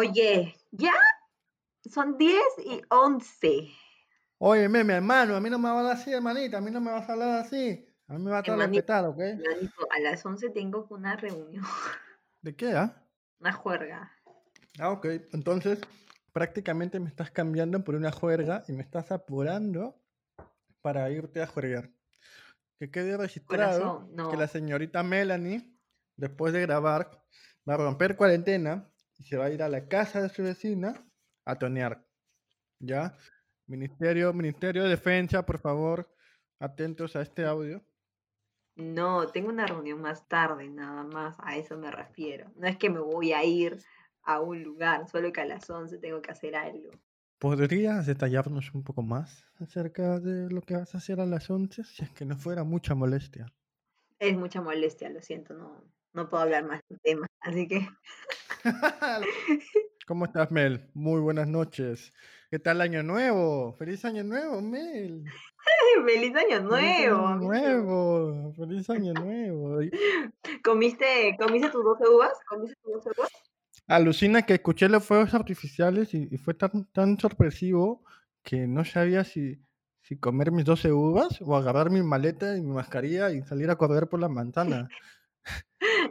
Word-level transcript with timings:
Oye, 0.00 0.56
¿ya? 0.70 0.94
Son 1.84 2.16
10 2.16 2.40
y 2.64 2.80
11. 2.88 3.68
Oye, 4.38 4.66
mi 4.66 4.78
hermano, 4.94 5.36
a 5.36 5.40
mí 5.42 5.50
no 5.50 5.58
me 5.58 5.68
vas 5.68 5.76
a 5.76 5.78
hablar 5.80 5.96
así, 5.98 6.10
hermanita, 6.10 6.56
a 6.56 6.60
mí 6.62 6.70
no 6.70 6.80
me 6.80 6.90
vas 6.90 7.06
a 7.06 7.12
hablar 7.12 7.40
así. 7.40 7.86
A 8.08 8.14
mí 8.14 8.24
me 8.24 8.30
vas 8.30 8.48
a 8.48 8.56
respetar, 8.56 9.04
¿ok? 9.04 9.20
a 9.90 10.00
las 10.00 10.24
11 10.24 10.48
tengo 10.48 10.86
una 10.88 11.16
reunión. 11.16 11.62
¿De 12.40 12.56
qué, 12.56 12.72
ah? 12.72 13.04
Una 13.40 13.52
juerga. 13.52 14.10
Ah, 14.78 14.88
ok. 14.88 15.04
Entonces, 15.34 15.78
prácticamente 16.32 16.98
me 16.98 17.10
estás 17.10 17.30
cambiando 17.30 17.84
por 17.84 17.94
una 17.94 18.10
juerga 18.10 18.64
y 18.68 18.72
me 18.72 18.80
estás 18.80 19.12
apurando 19.12 20.00
para 20.80 21.10
irte 21.10 21.42
a 21.42 21.46
juergar. 21.46 21.90
Que 22.78 22.90
quede 22.90 23.18
registrado 23.18 24.08
que 24.30 24.38
la 24.38 24.48
señorita 24.48 25.02
Melanie, 25.02 25.62
después 26.16 26.54
de 26.54 26.62
grabar, 26.62 27.22
va 27.68 27.74
a 27.74 27.76
romper 27.76 28.16
cuarentena 28.16 28.89
y 29.20 29.24
se 29.24 29.36
va 29.36 29.44
a 29.44 29.50
ir 29.50 29.62
a 29.62 29.68
la 29.68 29.86
casa 29.86 30.22
de 30.22 30.30
su 30.30 30.42
vecina 30.42 30.94
a 31.44 31.58
tonear. 31.58 32.02
¿Ya? 32.78 33.16
Ministerio, 33.66 34.32
Ministerio 34.32 34.82
de 34.82 34.88
Defensa, 34.88 35.44
por 35.44 35.58
favor, 35.58 36.08
atentos 36.58 37.14
a 37.14 37.22
este 37.22 37.44
audio. 37.44 37.84
No, 38.76 39.26
tengo 39.26 39.50
una 39.50 39.66
reunión 39.66 40.00
más 40.00 40.26
tarde, 40.26 40.68
nada 40.68 41.02
más, 41.04 41.36
a 41.40 41.56
eso 41.56 41.76
me 41.76 41.90
refiero. 41.90 42.50
No 42.56 42.66
es 42.66 42.78
que 42.78 42.88
me 42.88 43.00
voy 43.00 43.32
a 43.32 43.44
ir 43.44 43.78
a 44.22 44.40
un 44.40 44.62
lugar, 44.62 45.06
solo 45.06 45.32
que 45.32 45.42
a 45.42 45.44
las 45.46 45.68
11 45.68 45.98
tengo 45.98 46.22
que 46.22 46.30
hacer 46.30 46.56
algo. 46.56 46.90
¿Podrías 47.38 48.06
detallarnos 48.06 48.74
un 48.74 48.82
poco 48.82 49.02
más 49.02 49.44
acerca 49.60 50.18
de 50.18 50.50
lo 50.50 50.62
que 50.62 50.76
vas 50.76 50.94
a 50.94 50.98
hacer 50.98 51.20
a 51.20 51.26
las 51.26 51.50
11? 51.50 51.84
Si 51.84 52.04
es 52.04 52.10
que 52.10 52.24
no 52.24 52.36
fuera 52.36 52.64
mucha 52.64 52.94
molestia. 52.94 53.52
Es 54.18 54.36
mucha 54.36 54.62
molestia, 54.62 55.10
lo 55.10 55.20
siento, 55.20 55.54
no, 55.54 55.84
no 56.12 56.28
puedo 56.28 56.42
hablar 56.42 56.64
más 56.64 56.80
del 56.88 57.00
tema, 57.00 57.26
así 57.40 57.68
que... 57.68 57.88
¿Cómo 60.06 60.24
estás, 60.24 60.50
Mel? 60.50 60.90
Muy 60.92 61.20
buenas 61.20 61.46
noches. 61.46 62.12
¿Qué 62.50 62.58
tal 62.58 62.80
Año 62.80 63.04
Nuevo? 63.04 63.74
¡Feliz 63.74 64.04
Año 64.04 64.24
Nuevo, 64.24 64.60
Mel! 64.60 65.24
¡Feliz 66.06 66.34
Año 66.34 66.60
Nuevo! 66.60 66.76
¡Feliz 66.76 67.10
Año 67.10 67.36
Nuevo! 67.36 68.52
¡Feliz 68.54 68.90
Año 68.90 69.12
Nuevo! 69.14 69.78
¿Comiste, 70.64 71.36
¿Comiste 71.38 71.70
tus 71.70 71.84
12 71.84 72.04
uvas? 72.08 72.32
¿Comiste 72.48 72.76
tus 72.82 72.92
12 73.04 73.10
uvas? 73.16 73.30
Alucina 73.86 74.42
que 74.42 74.54
escuché 74.54 74.88
los 74.88 75.04
fuegos 75.04 75.32
artificiales 75.34 76.12
y, 76.14 76.36
fue 76.38 76.54
tan, 76.54 76.86
tan 76.92 77.18
sorpresivo 77.18 78.04
que 78.42 78.66
no 78.66 78.84
sabía 78.84 79.22
si, 79.22 79.62
si 80.00 80.16
comer 80.16 80.50
mis 80.50 80.64
12 80.64 80.92
uvas 80.92 81.40
o 81.40 81.56
agarrar 81.56 81.90
mi 81.90 82.02
maleta 82.02 82.56
y 82.56 82.62
mi 82.62 82.72
mascarilla 82.72 83.30
y 83.30 83.42
salir 83.42 83.70
a 83.70 83.76
correr 83.76 84.08
por 84.08 84.20
la 84.20 84.28
manzana. 84.28 84.88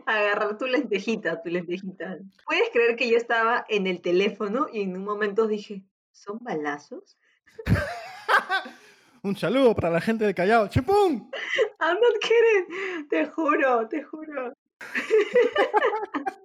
Agarrar 0.09 0.57
tu 0.57 0.65
lentejita, 0.65 1.39
tu 1.39 1.49
lentejita. 1.49 2.17
¿Puedes 2.47 2.71
creer 2.73 2.95
que 2.95 3.07
yo 3.07 3.15
estaba 3.15 3.63
en 3.69 3.85
el 3.85 4.01
teléfono 4.01 4.65
y 4.73 4.81
en 4.81 4.97
un 4.97 5.03
momento 5.03 5.45
dije, 5.47 5.83
¿son 6.11 6.39
balazos? 6.41 7.15
un 9.21 9.37
saludo 9.37 9.75
para 9.75 9.91
la 9.91 10.01
gente 10.01 10.25
de 10.25 10.33
Callao. 10.33 10.67
¡Chipum! 10.67 11.29
I'm 11.79 11.97
not 12.01 12.17
kidding. 12.21 13.07
Te 13.07 13.27
juro, 13.27 13.87
te 13.87 14.01
juro. 14.01 14.53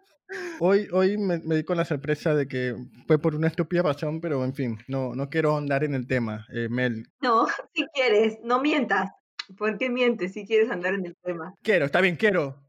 Hoy, 0.59 0.89
hoy 0.93 1.17
me, 1.17 1.39
di 1.39 1.65
con 1.65 1.77
la 1.77 1.85
sorpresa 1.85 2.35
de 2.35 2.49
que 2.49 2.75
fue 3.07 3.19
por 3.19 3.35
una 3.37 3.47
estúpida 3.47 3.83
razón, 3.83 4.21
pero 4.21 4.45
en 4.45 4.53
fin, 4.53 4.79
no, 4.89 5.15
no 5.15 5.31
quiero 5.31 5.57
andar 5.57 5.85
en 5.85 5.95
el 5.95 6.09
tema, 6.09 6.45
eh, 6.53 6.69
Mel. 6.69 7.07
No, 7.21 7.47
si 7.73 7.87
quieres, 7.95 8.39
no 8.43 8.61
mientas. 8.61 9.11
¿Por 9.57 9.79
qué 9.79 9.89
mientes 9.91 10.33
si 10.33 10.45
quieres 10.45 10.71
andar 10.71 10.95
en 10.95 11.07
el 11.07 11.17
tema? 11.23 11.55
Quiero, 11.63 11.85
está 11.85 12.01
bien, 12.01 12.17
quiero. 12.17 12.64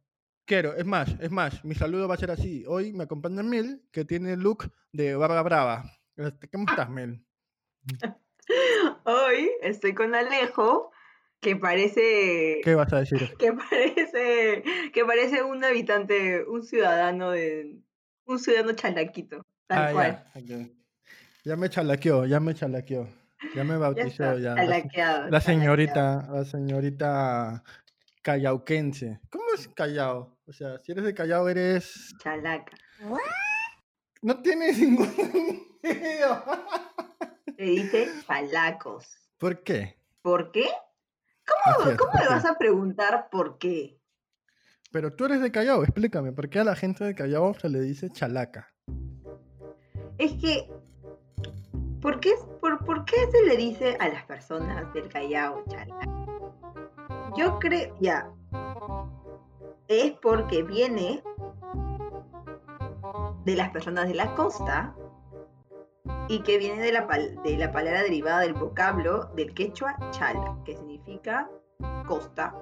Quiero, 0.46 0.76
es 0.76 0.86
más, 0.86 1.16
es 1.20 1.32
más, 1.32 1.66
mi 1.66 1.74
saludo 1.74 2.08
va 2.08 2.14
a 2.14 2.20
ser 2.20 2.30
así. 2.30 2.64
Hoy 2.68 2.94
me 2.94 3.06
acompaña 3.06 3.42
Mel, 3.42 3.82
que 3.92 4.06
tiene 4.06 4.34
el 4.34 4.42
look 4.42 4.72
de 4.92 5.16
Barba 5.16 5.42
Brava. 5.42 5.92
Este, 6.16 6.48
¿Cómo 6.50 6.70
estás, 6.70 6.88
Mel? 6.88 7.26
Hoy 9.06 9.50
estoy 9.64 9.96
con 9.96 10.14
Alejo, 10.14 10.92
que 11.42 11.56
parece. 11.56 12.62
¿Qué 12.64 12.76
vas 12.76 12.94
a 12.94 13.00
decir? 13.00 13.18
Que 13.40 13.54
parece. 13.54 14.64
Que 14.94 15.04
parece 15.04 15.42
un 15.42 15.64
habitante, 15.64 16.46
un 16.46 16.62
ciudadano 16.62 17.32
de. 17.32 17.80
Un 18.26 18.38
ciudadano 18.38 18.74
chalaquito. 18.74 19.42
Tal 19.66 19.88
ah, 19.88 19.92
cual. 19.94 20.24
Ya, 20.46 20.68
ya, 21.44 21.56
me 21.56 21.70
chalaqueó, 21.72 22.26
ya 22.26 22.40
me 22.40 22.54
chalaqueó. 22.54 23.08
Ya 23.56 23.64
me 23.64 23.78
bautizó 23.78 24.38
ya. 24.38 24.54
la, 24.54 25.28
la, 25.30 25.42
señorita, 25.42 26.28
la 26.32 26.46
señorita 26.46 27.64
callauquense. 28.22 29.20
¿Cómo 29.30 29.46
es 29.56 29.68
Callao? 29.70 30.35
O 30.48 30.54
sea, 30.54 30.78
si 30.80 30.92
eres 30.92 31.06
de 31.06 31.14
Callao 31.14 31.50
eres. 31.50 32.16
Chalaca. 32.20 32.78
No 34.22 34.42
tienes 34.42 34.78
ningún 34.80 35.08
sentido. 35.16 36.44
Te 37.58 37.64
dice 37.64 38.10
palacos. 38.28 39.08
¿Por 39.38 39.64
qué? 39.64 39.98
¿Por 40.22 40.52
qué? 40.52 40.68
¿Cómo, 41.46 41.98
¿cómo 41.98 42.12
me 42.14 42.28
vas 42.28 42.46
a 42.46 42.58
preguntar 42.58 43.30
por 43.30 43.58
qué? 43.58 44.00
Pero 44.92 45.14
tú 45.14 45.26
eres 45.26 45.42
de 45.42 45.52
Callao, 45.52 45.84
explícame, 45.84 46.32
¿por 46.32 46.50
qué 46.50 46.60
a 46.60 46.64
la 46.64 46.76
gente 46.76 47.04
de 47.04 47.14
Callao 47.16 47.54
se 47.54 47.70
le 47.70 47.82
dice 47.82 48.10
chalaca? 48.10 48.74
Es 50.18 50.34
que, 50.34 50.72
¿por 52.02 52.20
qué, 52.20 52.34
por, 52.62 52.84
¿por 52.86 53.04
qué 53.06 53.18
se 53.32 53.44
le 53.46 53.58
dice 53.58 53.98
a 54.00 54.08
las 54.08 54.24
personas 54.26 54.92
del 54.94 55.10
Callao 55.10 55.66
chalaca? 55.68 56.08
Yo 57.36 57.60
creo, 57.60 57.96
ya, 58.00 58.32
es 59.88 60.12
porque 60.22 60.64
viene 60.64 61.24
de 63.46 63.56
las 63.56 63.70
personas 63.70 64.08
de 64.08 64.16
la 64.16 64.34
costa 64.34 64.96
y 66.28 66.42
que 66.42 66.58
viene 66.58 66.82
de 66.82 66.92
la, 66.92 67.08
de 67.44 67.58
la 67.58 67.72
palabra 67.72 68.02
derivada 68.02 68.42
del 68.42 68.54
vocablo 68.54 69.26
del 69.36 69.54
quechua 69.54 69.96
chala, 70.12 70.58
que 70.66 70.76
significa 70.76 71.50
costa. 72.08 72.56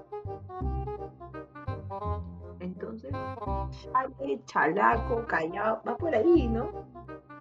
Entonces, 2.60 3.12
chale, 3.12 4.42
chalaco, 4.46 5.26
callao, 5.28 5.82
va 5.88 5.98
por 5.98 6.14
ahí, 6.14 6.48
¿no? 6.48 6.86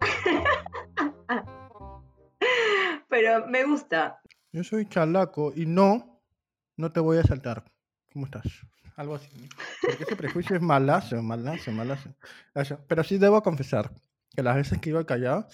Pero 3.08 3.46
me 3.46 3.64
gusta. 3.64 4.20
Yo 4.52 4.62
soy 4.64 4.86
chalaco 4.86 5.52
y 5.54 5.66
no, 5.66 6.20
no 6.76 6.92
te 6.92 7.00
voy 7.00 7.18
a 7.18 7.22
saltar. 7.24 7.64
¿Cómo 8.12 8.26
estás? 8.26 8.44
Algo 8.96 9.14
así. 9.14 9.48
Porque 9.80 10.04
ese 10.04 10.16
prejuicio 10.16 10.56
es 10.56 10.62
malazo, 10.62 11.22
malazo, 11.22 11.72
malazo. 11.72 12.10
Pero 12.86 13.04
sí 13.04 13.18
debo 13.18 13.42
confesar 13.42 13.90
que 14.34 14.42
las 14.42 14.56
veces 14.56 14.78
que 14.80 14.90
iba 14.90 14.98
al 14.98 15.06
Callao 15.06 15.46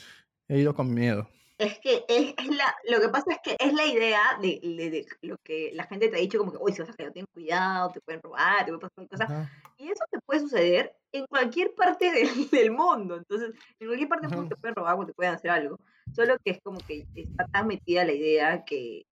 he 0.48 0.58
ido 0.58 0.74
con 0.74 0.92
miedo. 0.92 1.28
Es 1.58 1.78
que 1.80 2.04
es, 2.08 2.34
la, 2.46 2.72
lo 2.88 3.00
que 3.00 3.08
pasa 3.08 3.32
es 3.32 3.38
que 3.42 3.56
es 3.58 3.72
la 3.72 3.84
idea 3.84 4.20
de, 4.40 5.06
lo 5.22 5.36
que 5.38 5.72
la 5.74 5.84
gente 5.84 6.08
te 6.08 6.16
ha 6.16 6.20
dicho, 6.20 6.38
como 6.38 6.52
que, 6.52 6.58
uy, 6.60 6.72
si 6.72 6.80
vas 6.80 6.90
a 6.90 6.92
Callao, 6.92 7.12
ten 7.12 7.26
cuidado, 7.32 7.90
te 7.90 8.00
pueden 8.00 8.22
robar, 8.22 8.64
te 8.64 8.72
pueden 8.72 8.80
pasar 8.80 9.08
cosas. 9.08 9.48
Y 9.76 9.88
eso 9.88 10.04
te 10.10 10.20
puede 10.20 10.40
suceder 10.40 10.94
en 11.10 11.26
cualquier 11.26 11.74
parte 11.74 12.12
del, 12.12 12.70
mundo. 12.70 13.16
Entonces, 13.16 13.54
en 13.80 13.86
cualquier 13.88 14.08
parte 14.08 14.28
del 14.28 14.36
mundo 14.36 14.54
te 14.54 14.60
pueden 14.60 14.76
robar 14.76 14.98
o 14.98 15.06
te 15.06 15.14
pueden 15.14 15.34
hacer 15.34 15.50
algo. 15.50 15.80
Solo 16.14 16.36
que 16.44 16.52
es 16.52 16.60
como 16.62 16.78
que 16.78 17.06
está 17.14 17.44
tan 17.46 17.66
metida 17.66 18.04
la 18.04 18.12
idea 18.12 18.64
que 18.64 19.04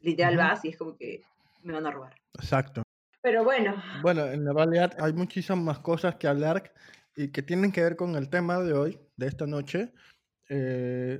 literal 0.00 0.36
vas 0.36 0.64
y 0.64 0.68
es 0.68 0.76
como 0.76 0.96
que 0.96 1.22
me 1.62 1.72
van 1.72 1.86
a 1.86 1.90
robar. 1.90 2.14
Exacto. 2.34 2.82
Pero 3.22 3.44
bueno. 3.44 3.82
Bueno, 4.02 4.26
en 4.26 4.44
la 4.44 4.52
realidad 4.52 4.96
hay 5.00 5.12
muchísimas 5.12 5.62
más 5.62 5.78
cosas 5.80 6.16
que 6.16 6.28
hablar 6.28 6.72
y 7.16 7.32
que 7.32 7.42
tienen 7.42 7.72
que 7.72 7.82
ver 7.82 7.96
con 7.96 8.14
el 8.14 8.30
tema 8.30 8.60
de 8.60 8.72
hoy, 8.72 8.98
de 9.16 9.26
esta 9.26 9.46
noche. 9.46 9.92
Eh, 10.48 11.18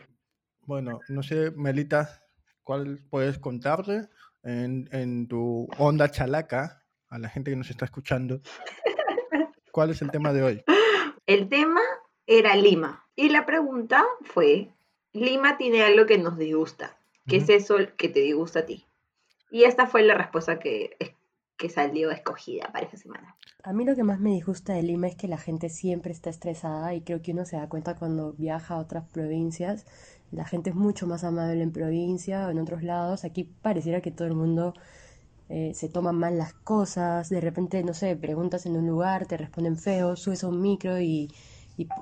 bueno, 0.63 1.01
no 1.09 1.23
sé, 1.23 1.51
Melita, 1.51 2.23
¿cuál 2.63 3.01
puedes 3.11 3.39
contarle 3.39 4.09
en, 4.43 4.89
en 4.93 5.27
tu 5.27 5.69
onda 5.79 6.11
chalaca 6.11 6.85
a 7.09 7.19
la 7.19 7.29
gente 7.29 7.51
que 7.51 7.57
nos 7.57 7.71
está 7.71 7.85
escuchando? 7.85 8.41
¿Cuál 9.73 9.91
es 9.91 10.03
el 10.03 10.11
tema 10.11 10.33
de 10.33 10.43
hoy? 10.43 10.65
El 11.27 11.49
tema 11.49 11.81
era 12.27 12.55
Lima. 12.55 13.05
Y 13.17 13.31
la 13.31 13.45
pregunta 13.45 14.05
fue, 14.23 14.73
Lima 15.13 15.57
tiene 15.57 15.83
algo 15.83 16.07
que 16.07 16.19
nos 16.19 16.39
disgusta. 16.39 16.97
¿Qué 17.27 17.37
es 17.39 17.49
eso 17.51 17.77
que 17.97 18.09
te 18.09 18.21
disgusta 18.21 18.61
a 18.61 18.67
ti? 18.67 18.87
Y 19.51 19.65
esta 19.65 19.87
fue 19.87 20.03
la 20.03 20.15
respuesta 20.15 20.59
que 20.59 20.97
que 21.59 21.69
salió 21.69 22.11
escogida 22.11 22.71
para 22.73 22.87
esta 22.87 22.97
semana. 22.97 23.37
A 23.65 23.73
mí 23.73 23.85
lo 23.85 23.97
que 23.97 24.05
más 24.05 24.21
me 24.21 24.31
disgusta 24.31 24.73
de 24.73 24.83
Lima 24.83 25.09
es 25.09 25.17
que 25.17 25.27
la 25.27 25.37
gente 25.37 25.69
siempre 25.69 26.13
está 26.13 26.31
estresada 26.31 26.95
y 26.95 27.03
creo 27.03 27.21
que 27.21 27.33
uno 27.33 27.45
se 27.45 27.57
da 27.57 27.69
cuenta 27.69 27.97
cuando 27.97 28.33
viaja 28.33 28.75
a 28.75 28.79
otras 28.79 29.05
provincias. 29.09 29.85
La 30.31 30.45
gente 30.45 30.71
es 30.71 30.77
mucho 30.77 31.07
más 31.07 31.25
amable 31.25 31.61
en 31.63 31.73
provincia 31.73 32.47
o 32.47 32.51
en 32.51 32.61
otros 32.61 32.85
lados. 32.85 33.25
Aquí 33.25 33.45
pareciera 33.45 34.01
que 34.01 34.13
todo 34.13 34.29
el 34.29 34.35
mundo 34.35 34.75
eh, 35.49 35.73
se 35.75 35.89
toma 35.89 36.13
mal 36.13 36.39
las 36.39 36.55
cosas. 36.55 37.29
De 37.29 37.41
repente, 37.41 37.83
no 37.83 37.93
sé, 37.93 38.15
preguntas 38.15 38.65
en 38.65 38.77
un 38.77 38.87
lugar, 38.87 39.27
te 39.27 39.37
responden 39.37 39.77
feo, 39.77 40.15
subes 40.15 40.45
a 40.45 40.49
un 40.49 40.61
micro 40.61 41.01
y, 41.01 41.29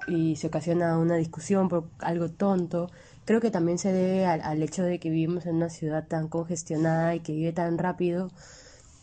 y, 0.06 0.36
se 0.36 0.48
ocasiona 0.48 0.98
una 0.98 1.16
discusión 1.16 1.68
por 1.70 1.88
algo 2.00 2.30
tonto. 2.30 2.90
Creo 3.24 3.40
que 3.40 3.50
también 3.50 3.78
se 3.78 3.92
debe 3.92 4.26
al 4.26 4.62
hecho 4.62 4.82
de 4.82 4.98
que 5.00 5.08
vivimos 5.08 5.46
en 5.46 5.56
una 5.56 5.70
ciudad 5.70 6.06
tan 6.06 6.28
congestionada 6.28 7.14
y 7.14 7.20
que 7.20 7.32
vive 7.32 7.52
tan 7.52 7.78
rápido 7.78 8.30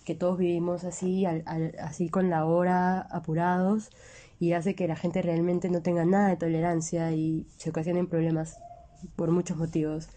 que 0.03 0.15
todos 0.15 0.38
vivimos 0.38 0.83
así, 0.83 1.25
así 1.25 2.09
con 2.09 2.29
la 2.29 2.45
hora 2.45 3.01
apurados 3.01 3.89
y 4.39 4.53
hace 4.53 4.75
que 4.75 4.88
la 4.88 4.95
gente 4.95 5.21
realmente 5.21 5.69
no 5.69 5.81
tenga 5.81 6.05
nada 6.05 6.29
de 6.29 6.38
tolerancia 6.38 7.11
y 7.13 7.47
se 7.57 7.69
ocasionen 7.69 8.07
problemas 8.07 8.59
por 9.15 9.31
muchos 9.31 9.57
motivos. 9.57 10.09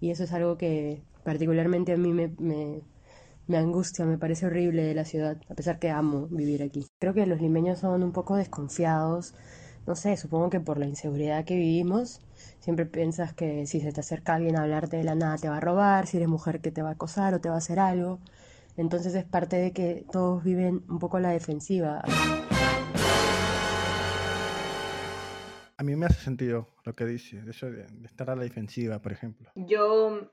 Y 0.00 0.10
eso 0.10 0.24
es 0.24 0.32
algo 0.32 0.58
que 0.58 1.02
particularmente 1.24 1.92
a 1.92 1.96
mí 1.96 2.12
me, 2.12 2.28
me, 2.38 2.82
me 3.46 3.56
angustia, 3.58 4.04
me 4.04 4.18
parece 4.18 4.46
horrible 4.46 4.82
de 4.84 4.94
la 4.94 5.04
ciudad, 5.04 5.36
a 5.48 5.54
pesar 5.54 5.78
que 5.78 5.90
amo 5.90 6.26
vivir 6.30 6.62
aquí. 6.62 6.86
Creo 6.98 7.14
que 7.14 7.26
los 7.26 7.40
limeños 7.40 7.80
son 7.80 8.02
un 8.02 8.12
poco 8.12 8.36
desconfiados, 8.36 9.34
no 9.86 9.96
sé, 9.96 10.16
supongo 10.16 10.50
que 10.50 10.60
por 10.60 10.78
la 10.78 10.86
inseguridad 10.86 11.44
que 11.44 11.56
vivimos, 11.56 12.20
siempre 12.60 12.86
piensas 12.86 13.32
que 13.34 13.66
si 13.66 13.80
se 13.80 13.92
te 13.92 14.00
acerca 14.00 14.34
alguien 14.34 14.56
a 14.56 14.62
hablarte 14.62 14.96
de 14.96 15.04
la 15.04 15.14
nada 15.16 15.38
te 15.38 15.48
va 15.48 15.56
a 15.58 15.60
robar, 15.60 16.06
si 16.06 16.16
eres 16.18 16.28
mujer 16.28 16.60
que 16.60 16.70
te 16.70 16.82
va 16.82 16.90
a 16.90 16.92
acosar 16.92 17.34
o 17.34 17.40
te 17.40 17.48
va 17.48 17.56
a 17.56 17.58
hacer 17.58 17.78
algo. 17.80 18.18
Entonces 18.76 19.14
es 19.14 19.24
parte 19.24 19.56
de 19.56 19.72
que 19.72 20.04
todos 20.10 20.42
viven 20.42 20.84
un 20.88 20.98
poco 20.98 21.18
a 21.18 21.20
la 21.20 21.30
defensiva. 21.30 22.02
A 25.76 25.82
mí 25.84 25.96
me 25.96 26.06
hace 26.06 26.20
sentido 26.20 26.68
lo 26.84 26.94
que 26.94 27.04
dice, 27.04 27.42
eso 27.48 27.70
de, 27.70 27.86
estar 28.04 28.30
a 28.30 28.36
la 28.36 28.42
defensiva, 28.42 29.00
por 29.00 29.12
ejemplo. 29.12 29.50
Yo 29.56 30.30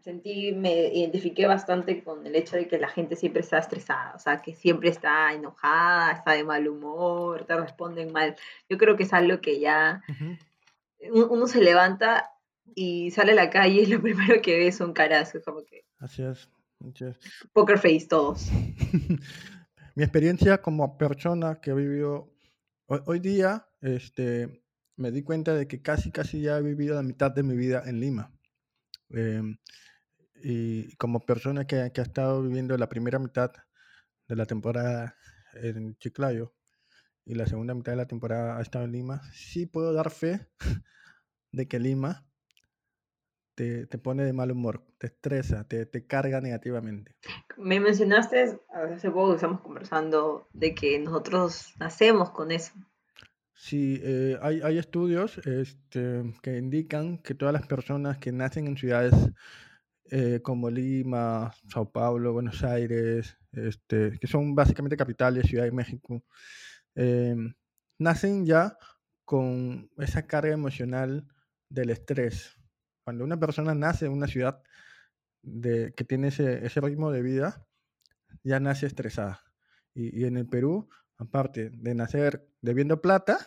sentí, 0.00 0.52
me 0.52 0.88
identifiqué 0.94 1.46
bastante 1.46 2.02
con 2.02 2.26
el 2.26 2.34
hecho 2.36 2.56
de 2.56 2.68
que 2.68 2.78
la 2.78 2.88
gente 2.88 3.16
siempre 3.16 3.40
está 3.40 3.58
estresada, 3.58 4.14
o 4.14 4.18
sea, 4.18 4.40
que 4.40 4.54
siempre 4.54 4.88
está 4.88 5.32
enojada, 5.34 6.12
está 6.12 6.32
de 6.32 6.44
mal 6.44 6.66
humor, 6.68 7.44
te 7.44 7.56
responden 7.56 8.12
mal. 8.12 8.36
Yo 8.68 8.78
creo 8.78 8.96
que 8.96 9.02
es 9.02 9.12
algo 9.12 9.40
que 9.40 9.60
ya 9.60 10.02
uno 11.10 11.46
se 11.46 11.60
levanta 11.60 12.30
y 12.74 13.10
sale 13.10 13.32
a 13.32 13.36
la 13.36 13.50
calle 13.50 13.82
y 13.82 13.86
lo 13.86 14.00
primero 14.02 14.40
que 14.40 14.56
ve 14.56 14.72
son 14.72 14.92
carazos, 14.92 15.42
como 15.44 15.64
que... 15.64 15.84
Así 15.98 16.22
es. 16.22 16.48
Poker 17.52 17.78
face 17.78 18.06
todos. 18.08 18.48
Mi 19.94 20.02
experiencia 20.02 20.60
como 20.60 20.98
persona 20.98 21.60
que 21.60 21.70
he 21.70 21.74
vivido 21.74 22.32
hoy, 22.86 23.18
día, 23.18 23.66
este, 23.80 24.62
me 24.96 25.10
di 25.10 25.22
cuenta 25.22 25.54
de 25.54 25.66
que 25.66 25.80
casi, 25.80 26.12
casi 26.12 26.42
ya 26.42 26.58
he 26.58 26.62
vivido 26.62 26.94
la 26.94 27.02
mitad 27.02 27.30
de 27.30 27.42
mi 27.42 27.56
vida 27.56 27.82
en 27.86 28.00
Lima. 28.00 28.32
Em, 29.10 29.56
y 30.42 30.94
como 30.96 31.20
persona 31.20 31.66
que, 31.66 31.90
que, 31.94 32.00
ha 32.00 32.04
estado 32.04 32.42
viviendo 32.42 32.76
la 32.76 32.88
primera 32.88 33.18
mitad 33.18 33.52
de 34.28 34.36
la 34.36 34.44
temporada 34.44 35.16
en 35.54 35.96
Chiclayo 35.96 36.54
y 37.24 37.34
la 37.34 37.46
segunda 37.46 37.74
mitad 37.74 37.92
de 37.92 37.96
la 37.96 38.06
temporada 38.06 38.58
ha 38.58 38.62
estado 38.62 38.84
en 38.84 38.92
Lima, 38.92 39.22
sí 39.32 39.66
puedo 39.66 39.92
dar 39.92 40.10
fe 40.10 40.46
de 41.52 41.68
que 41.68 41.78
Lima 41.78 42.25
te, 43.56 43.86
te 43.86 43.98
pone 43.98 44.22
de 44.22 44.32
mal 44.32 44.52
humor, 44.52 44.84
te 44.98 45.08
estresa, 45.08 45.64
te, 45.64 45.86
te, 45.86 46.06
carga 46.06 46.40
negativamente. 46.40 47.16
Me 47.56 47.80
mencionaste 47.80 48.60
hace 48.72 49.10
poco 49.10 49.30
que 49.30 49.36
estamos 49.36 49.62
conversando 49.62 50.46
de 50.52 50.74
que 50.74 50.98
nosotros 51.00 51.74
nacemos 51.80 52.30
con 52.30 52.52
eso. 52.52 52.72
Sí, 53.54 53.98
eh, 54.04 54.38
hay, 54.42 54.60
hay, 54.62 54.76
estudios 54.76 55.38
este, 55.38 56.34
que 56.42 56.58
indican 56.58 57.18
que 57.18 57.34
todas 57.34 57.54
las 57.54 57.66
personas 57.66 58.18
que 58.18 58.30
nacen 58.30 58.66
en 58.66 58.76
ciudades 58.76 59.14
eh, 60.10 60.40
como 60.42 60.70
Lima, 60.70 61.52
Sao 61.68 61.90
Paulo, 61.90 62.34
Buenos 62.34 62.62
Aires, 62.62 63.38
este, 63.52 64.18
que 64.20 64.26
son 64.26 64.54
básicamente 64.54 64.96
capitales, 64.96 65.46
Ciudad 65.46 65.64
de 65.64 65.72
México, 65.72 66.22
em, 66.94 67.54
nacen 67.98 68.44
ya 68.44 68.76
con 69.24 69.90
esa 69.98 70.26
carga 70.26 70.52
emocional 70.52 71.26
del 71.68 71.90
estrés. 71.90 72.55
Cuando 73.06 73.24
una 73.24 73.38
persona 73.38 73.74
nace 73.74 74.04
en 74.04 74.12
una 74.12 74.26
ciudad 74.26 74.60
de, 75.40 75.94
que 75.96 76.04
tiene 76.04 76.28
ese, 76.28 76.66
ese 76.66 76.80
ritmo 76.82 77.10
de 77.12 77.22
vida, 77.22 77.64
ya 78.42 78.60
nace 78.60 78.86
estresada. 78.86 79.44
Y, 79.94 80.20
y 80.20 80.26
en 80.26 80.36
el 80.36 80.46
Perú 80.46 80.90
aparte 81.18 81.70
de 81.70 81.94
nacer 81.94 82.46
debiendo 82.60 83.00
plata, 83.00 83.38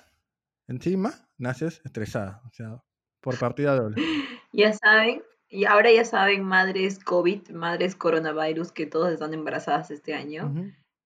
encima 0.67 1.13
naces 1.38 1.81
estresada, 1.85 2.41
o 2.47 2.53
sea, 2.53 2.83
por 3.21 3.38
partida 3.38 3.75
doble. 3.75 3.95
Ya 4.51 4.73
saben, 4.73 5.21
y 5.47 5.65
ahora 5.65 5.91
ya 5.91 6.03
saben, 6.03 6.41
madres 6.44 6.97
COVID, 6.97 7.50
madres 7.51 7.95
coronavirus, 7.95 8.71
que 8.71 8.88
todas 8.88 9.13
están 9.13 9.31
embarazadas 9.35 9.91
este 9.91 10.15
año. 10.15 10.51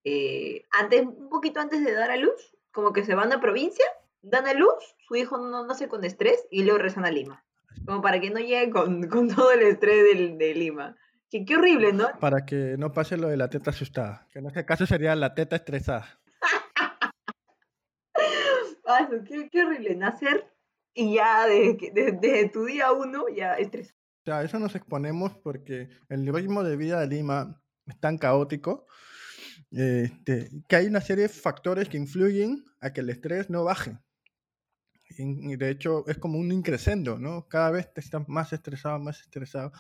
Eh, 0.06 0.64
antes, 0.72 1.02
un 1.02 1.28
poquito 1.28 1.60
antes 1.60 1.84
de 1.84 1.92
dar 1.92 2.10
a 2.10 2.16
luz, 2.16 2.56
como 2.72 2.94
que 2.94 3.04
se 3.04 3.16
van 3.16 3.34
a 3.34 3.42
provincia, 3.42 3.84
dan 4.22 4.48
a 4.48 4.54
luz, 4.54 4.96
su 5.06 5.18
hijo 5.18 5.38
no 5.40 5.66
nace 5.66 5.90
con 5.90 6.06
estrés 6.06 6.48
y 6.52 6.64
luego 6.64 6.78
rezan 6.78 7.04
a 7.04 7.12
Lima. 7.12 7.43
Como 7.86 8.02
para 8.02 8.20
que 8.20 8.30
no 8.30 8.40
llegue 8.40 8.70
con, 8.70 9.08
todo 9.10 9.52
el 9.52 9.62
estrés 9.62 10.38
de 10.38 10.56
Lima. 10.56 10.96
Que, 11.30 11.46
qué 11.46 11.56
horrible, 11.56 11.94
¿no? 11.94 12.08
Para 12.20 12.46
que 12.46 12.76
no 12.78 12.94
pase 12.94 13.18
lo 13.18 13.28
de 13.28 13.38
la 13.38 13.50
teta 13.50 13.72
asustada. 13.72 14.28
Que 14.32 14.40
en 14.40 14.48
este 14.48 14.66
caso 14.66 14.86
sería 14.86 15.16
la 15.16 15.34
teta 15.34 15.56
estresada. 15.56 16.20
qué, 19.52 19.64
horrible, 19.64 19.96
nacer 19.96 20.54
y 20.94 21.16
ya 21.16 21.48
desde, 21.48 22.50
tu 22.50 22.66
día 22.66 22.92
uno 22.92 23.26
ya 23.36 23.56
estrés. 23.56 23.96
O 24.22 24.26
sea, 24.26 24.44
eso 24.44 24.60
nos 24.60 24.76
exponemos 24.76 25.36
porque 25.38 25.90
el 26.10 26.32
ritmo 26.34 26.64
de 26.64 26.78
vida 26.78 27.00
de 27.00 27.08
Lima 27.08 27.62
es 27.86 28.00
tan 28.00 28.18
caótico 28.18 28.86
este, 29.72 30.50
que 30.68 30.76
hay 30.76 30.86
una 30.86 31.02
serie 31.02 31.24
de 31.24 31.30
factores 31.30 31.90
que 31.90 31.98
influyen 31.98 32.64
a 32.80 32.94
que 32.94 33.02
el 33.02 33.10
estrés 33.10 33.50
no 33.50 33.64
baje. 33.64 33.98
Y, 35.18 35.56
de 35.56 35.70
hecho 35.70 36.06
es 36.08 36.18
como 36.18 36.38
un 36.38 36.52
increscendo, 36.52 37.18
¿no? 37.20 37.48
Cada 37.48 37.72
vez 37.72 37.94
te 37.94 38.02
estás 38.02 38.28
más 38.28 38.54
estresado, 38.54 39.00
más 39.00 39.22
estresado. 39.22 39.72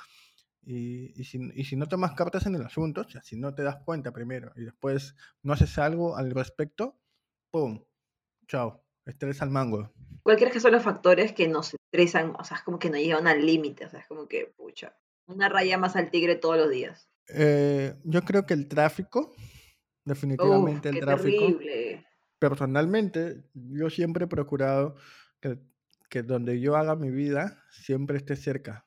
Y, 0.65 1.19
y, 1.19 1.23
si, 1.25 1.39
y, 1.55 1.65
si, 1.65 1.75
no 1.75 1.87
tomas 1.87 2.13
cartas 2.13 2.45
en 2.45 2.55
el 2.55 2.63
asunto, 2.63 3.01
o 3.01 3.09
sea, 3.09 3.21
si 3.21 3.35
no 3.35 3.53
te 3.53 3.63
das 3.63 3.77
cuenta 3.83 4.13
primero 4.13 4.53
y 4.55 4.63
después 4.63 5.15
no 5.41 5.53
haces 5.53 5.77
algo 5.77 6.15
al 6.15 6.31
respecto, 6.31 6.97
¡pum! 7.51 7.83
Chao. 8.47 8.83
Estrés 9.05 9.41
al 9.41 9.49
mango. 9.49 9.91
Cualquiera 10.23 10.51
que 10.51 10.61
son 10.61 10.71
los 10.71 10.83
factores 10.83 11.33
que 11.33 11.47
nos 11.47 11.73
estresan, 11.73 12.33
o 12.39 12.43
sea, 12.43 12.57
es 12.57 12.63
como 12.63 12.79
que 12.79 12.89
nos 12.89 12.99
llevan 12.99 13.27
al 13.27 13.45
límite, 13.45 13.85
o 13.85 13.89
sea, 13.89 13.99
es 13.99 14.07
como 14.07 14.27
que, 14.27 14.53
pucha, 14.55 14.95
una 15.27 15.49
raya 15.49 15.77
más 15.77 15.95
al 15.95 16.09
tigre 16.09 16.35
todos 16.35 16.57
los 16.57 16.69
días. 16.69 17.09
Eh, 17.27 17.95
yo 18.03 18.21
creo 18.21 18.45
que 18.45 18.53
el 18.53 18.67
tráfico, 18.67 19.35
definitivamente 20.05 20.89
el 20.89 20.99
tráfico. 21.01 21.45
Terrible. 21.45 22.05
Personalmente, 22.39 23.43
yo 23.53 23.89
siempre 23.89 24.25
he 24.25 24.27
procurado 24.27 24.95
que, 26.09 26.23
donde 26.23 26.59
yo 26.59 26.75
haga 26.75 26.95
mi 26.95 27.11
vida 27.11 27.63
siempre 27.71 28.17
esté 28.17 28.35
cerca. 28.35 28.85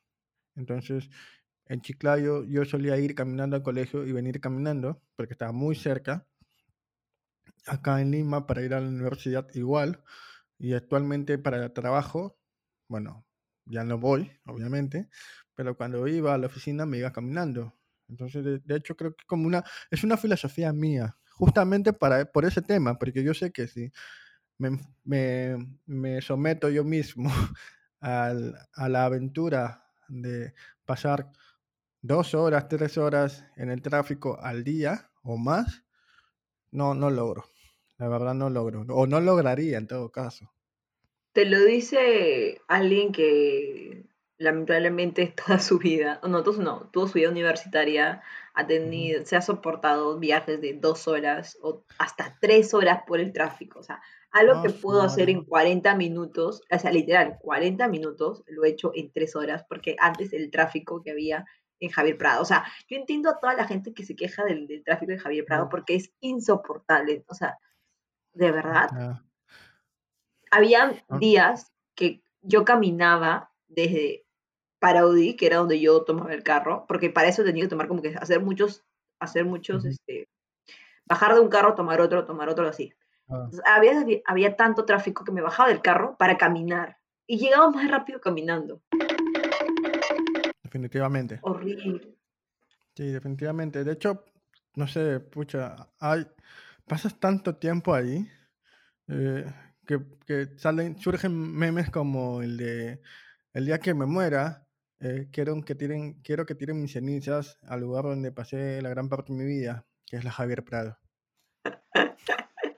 Entonces, 0.55 1.11
en 1.67 1.81
Chiclayo 1.81 2.45
yo 2.45 2.65
solía 2.65 2.97
ir 2.99 3.15
caminando 3.15 3.57
al 3.57 3.63
colegio 3.63 4.07
y 4.07 4.13
venir 4.13 4.41
caminando 4.41 5.03
porque 5.17 5.35
estaba 5.35 5.53
muy 5.53 5.75
cerca 5.75 6.27
acá 7.67 8.01
en 8.01 8.13
Lima 8.13 8.47
para 8.47 8.63
ir 8.63 8.75
a 8.75 8.81
la 8.81 8.89
universidad 8.89 9.49
igual. 9.55 10.03
Y 10.59 10.73
actualmente 10.75 11.39
para 11.39 11.63
el 11.63 11.73
trabajo, 11.73 12.39
bueno, 12.89 13.27
ya 13.67 13.85
no 13.85 13.99
voy, 13.99 14.31
obviamente, 14.47 15.09
pero 15.55 15.77
cuando 15.77 16.07
iba 16.07 16.33
a 16.33 16.39
la 16.39 16.47
oficina 16.47 16.87
me 16.87 16.99
iba 16.99 17.13
caminando. 17.13 17.75
Entonces, 18.09 18.45
de, 18.65 18.77
hecho, 18.77 18.97
creo 18.97 19.15
que 19.15 19.25
como 19.27 19.47
una, 19.47 19.65
es 19.91 20.05
una 20.05 20.17
filosofía 20.17 20.73
mía, 20.73 21.19
justamente 21.33 21.93
para, 21.93 22.25
por 22.31 22.45
ese 22.45 22.63
tema, 22.63 22.99
porque 22.99 23.25
yo 23.25 23.35
sé 23.35 23.51
que 23.51 23.67
si 23.67 23.93
me, 24.59 24.79
me, 25.05 25.57
me 25.87 26.21
someto 26.21 26.69
yo 26.69 26.85
mismo 26.85 27.31
al, 28.01 28.55
a 28.75 28.89
la 28.89 29.05
aventura 29.05 29.85
de 30.09 30.55
pasar 30.85 31.31
dos 32.03 32.35
horas, 32.35 32.69
tres 32.69 32.99
horas 32.99 33.45
en 33.57 33.71
el 33.71 33.83
tráfico 33.83 34.39
al 34.41 34.65
día 34.65 35.11
o 35.23 35.37
más, 35.37 35.85
no, 36.71 36.95
no 36.95 37.11
logro. 37.11 37.45
La 37.99 38.09
verdad 38.09 38.35
no 38.35 38.51
logro, 38.51 38.85
o 38.89 39.07
no 39.07 39.21
lograría 39.21 39.79
en 39.79 39.87
todo 39.87 40.11
caso. 40.13 40.53
Te 41.33 41.47
lo 41.47 41.65
dice 41.65 42.61
alguien 42.69 43.13
que 43.13 44.05
lamentablemente 44.39 45.35
toda 45.47 45.59
su 45.59 45.79
vida, 45.79 46.21
no, 46.27 46.43
toda, 46.43 46.63
no, 46.63 46.91
toda 46.93 47.09
su 47.09 47.15
vida 47.15 47.31
universitaria 47.31 48.23
ha 48.55 48.67
tenido, 48.67 49.25
se 49.25 49.37
ha 49.37 49.43
soportado 49.43 50.19
viajes 50.19 50.61
de 50.61 50.75
dos 50.75 51.09
horas 51.09 51.59
o 51.63 51.85
hasta 51.99 52.37
tres 52.41 52.75
horas 52.75 53.03
por 53.07 53.21
el 53.21 53.33
tráfico. 53.33 53.81
O 53.81 53.83
sea, 53.83 54.01
algo 54.39 54.63
que 54.63 54.71
puedo 54.71 55.03
hacer 55.03 55.31
en 55.31 55.45
40 55.45 55.95
minutos, 55.95 56.63
o 56.71 56.79
sea, 56.79 56.91
literal, 56.91 57.39
40 57.41 57.89
minutos 57.89 58.43
lo 58.47 58.65
he 58.65 58.71
hecho 58.71 58.93
en 58.95 59.11
tres 59.13 59.37
horas, 59.37 59.65
porque 59.69 59.97
antes 59.99 60.33
el 60.33 60.51
tráfico 60.51 61.03
que 61.03 61.11
había 61.11 61.45
en 61.81 61.91
Javier 61.91 62.17
Prado. 62.17 62.43
O 62.43 62.45
sea, 62.45 62.65
yo 62.89 62.97
entiendo 62.97 63.31
a 63.31 63.39
toda 63.39 63.55
la 63.55 63.67
gente 63.67 63.93
que 63.93 64.05
se 64.05 64.17
queja 64.17 64.45
del, 64.45 64.67
del 64.67 64.83
tráfico 64.85 65.13
de 65.13 65.19
Javier 65.19 65.45
Prado 65.45 65.69
porque 65.69 65.95
es 65.95 66.13
insoportable. 66.21 67.25
O 67.29 67.35
sea, 67.35 67.59
de 68.33 68.51
verdad. 68.51 69.23
Había 70.51 71.05
ah. 71.09 71.19
días 71.19 71.73
que 71.95 72.23
yo 72.43 72.65
caminaba 72.65 73.53
desde 73.69 74.25
Paraudi, 74.79 75.37
que 75.37 75.47
era 75.47 75.57
donde 75.57 75.81
yo 75.81 76.05
tomaba 76.05 76.33
el 76.35 76.43
carro, 76.43 76.85
porque 76.87 77.11
para 77.11 77.29
eso 77.29 77.43
tenía 77.43 77.65
que 77.65 77.71
tomar 77.71 77.89
como 77.89 78.03
que 78.03 78.15
hacer 78.15 78.41
muchos, 78.41 78.85
hacer 79.19 79.45
muchos, 79.45 79.85
este, 79.85 80.29
bajar 81.07 81.35
de 81.35 81.41
un 81.41 81.49
carro, 81.49 81.75
tomar 81.75 82.01
otro, 82.01 82.25
tomar 82.25 82.49
otro, 82.49 82.69
así. 82.69 82.93
Ah. 83.29 83.49
había, 83.65 84.05
había 84.25 84.57
tanto 84.57 84.85
tráfico 84.85 85.25
que 85.25 85.33
me 85.33 85.43
bajaba 85.43 85.69
del 85.69 85.83
carro 85.83 86.17
para 86.17 86.39
caminar 86.39 86.99
y 87.27 87.39
llegaba 87.39 87.71
más 87.71 87.91
rápido 87.91 88.21
caminando. 88.21 88.83
Definitivamente. 90.63 91.41
Horrible. 91.43 92.17
Sí, 92.95 93.11
definitivamente. 93.11 93.85
De 93.85 93.93
hecho, 93.93 94.25
no 94.75 94.87
sé, 94.87 95.21
pucha, 95.21 95.89
hay, 95.99 96.27
pasas 96.87 97.19
tanto 97.19 97.57
tiempo 97.57 97.95
ahí 97.95 98.29
Eh, 99.09 99.45
que, 99.87 100.01
que, 100.27 100.59
salen, 100.59 100.99
surgen 100.99 101.33
memes 101.33 101.91
como 101.91 102.43
el 102.43 102.57
de 102.57 103.01
el 103.57 103.65
día 103.67 103.79
que 103.81 103.95
me 103.95 104.05
muera, 104.07 104.67
eh, 105.01 105.29
quiero, 105.33 105.61
que 105.63 105.75
tiren, 105.75 106.21
quiero 106.23 106.45
que 106.45 106.55
tiren 106.55 106.83
mis 106.83 106.93
cenizas 106.93 107.59
al 107.63 107.81
lugar 107.81 108.05
donde 108.05 108.33
pasé 108.33 108.83
la 108.83 108.91
gran 108.91 109.09
parte 109.09 109.33
de 109.33 109.39
mi 109.39 109.47
vida, 109.47 109.87
que 110.07 110.17
es 110.17 110.25
la 110.25 110.31
Javier 110.33 110.63
Prado. 110.65 110.99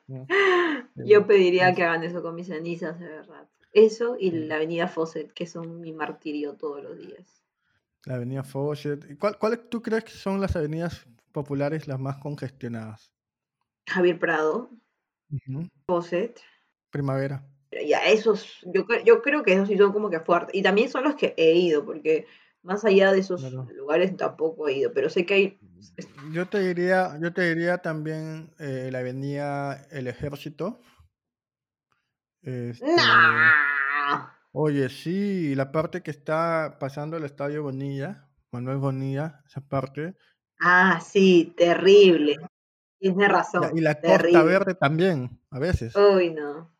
Yo 0.95 1.27
pediría 1.27 1.75
que 1.75 1.85
hagan 1.85 2.05
eso 2.05 2.23
con 2.23 2.35
mis 2.35 2.49
cenizas, 2.49 2.99
de 2.99 3.09
verdad. 3.09 3.49
Eso 3.73 4.17
y 4.19 4.31
la 4.31 4.57
avenida 4.57 4.89
Fawcett, 4.89 5.33
que 5.33 5.47
son 5.47 5.81
mi 5.81 5.93
martirio 5.93 6.55
todos 6.55 6.83
los 6.83 6.99
días. 6.99 7.45
La 8.05 8.15
avenida 8.15 8.43
Fawcett. 8.43 9.19
¿Cuál, 9.19 9.39
¿Cuáles 9.39 9.69
tú 9.69 9.83
crees 9.83 10.05
que 10.05 10.13
son 10.13 10.41
las 10.41 10.57
avenidas 10.57 11.07
populares 11.33 11.87
las 11.87 12.01
más 12.01 12.17
congestionadas? 12.19 13.13
Javier 13.87 14.19
Prado, 14.19 14.71
Fawcett. 15.87 16.41
Primavera. 16.91 17.47
Ya, 17.71 17.99
esos, 18.07 18.61
yo, 18.65 18.87
yo 19.05 19.21
creo 19.21 19.43
que 19.43 19.53
esos 19.53 19.69
sí 19.69 19.77
son 19.77 19.93
como 19.93 20.09
que 20.09 20.21
fuertes. 20.21 20.55
Y 20.55 20.63
también 20.63 20.89
son 20.89 21.05
los 21.05 21.17
que 21.17 21.35
he 21.37 21.53
ido, 21.53 21.85
porque 21.85 22.27
más 22.69 22.85
allá 22.85 23.13
de 23.13 23.21
esos 23.21 23.43
lugares 23.75 24.15
tampoco 24.19 24.69
he 24.69 24.75
ido, 24.75 24.93
pero 24.93 25.09
sé 25.09 25.25
que 25.25 25.35
hay... 25.35 25.59
Yo 26.33 26.47
te 26.47 26.61
diría, 26.61 27.19
yo 27.19 27.33
te 27.33 27.55
diría 27.55 27.79
también 27.79 28.53
eh, 28.59 28.91
la 28.93 28.99
avenida 28.99 29.87
El 29.91 30.07
Ejército. 30.07 30.79
Este, 32.43 32.85
oye, 34.53 34.91
sí, 34.91 35.55
la 35.55 35.73
parte 35.73 36.03
que 36.03 36.11
está 36.11 36.77
pasando 36.79 37.17
el 37.17 37.25
Estadio 37.25 37.63
Bonilla, 37.63 38.29
Manuel 38.53 38.77
Bonilla, 38.77 39.43
esa 39.47 39.63
parte. 39.63 40.15
Ah, 40.61 41.01
sí, 41.01 41.55
terrible. 41.57 42.37
Tienes 43.01 43.29
razón. 43.29 43.71
Y 43.75 43.81
la 43.81 43.99
Costa 43.99 44.43
Verde 44.43 44.75
también, 44.75 45.41
a 45.51 45.59
veces. 45.59 45.97
Uy, 45.97 46.35
no. 46.35 46.71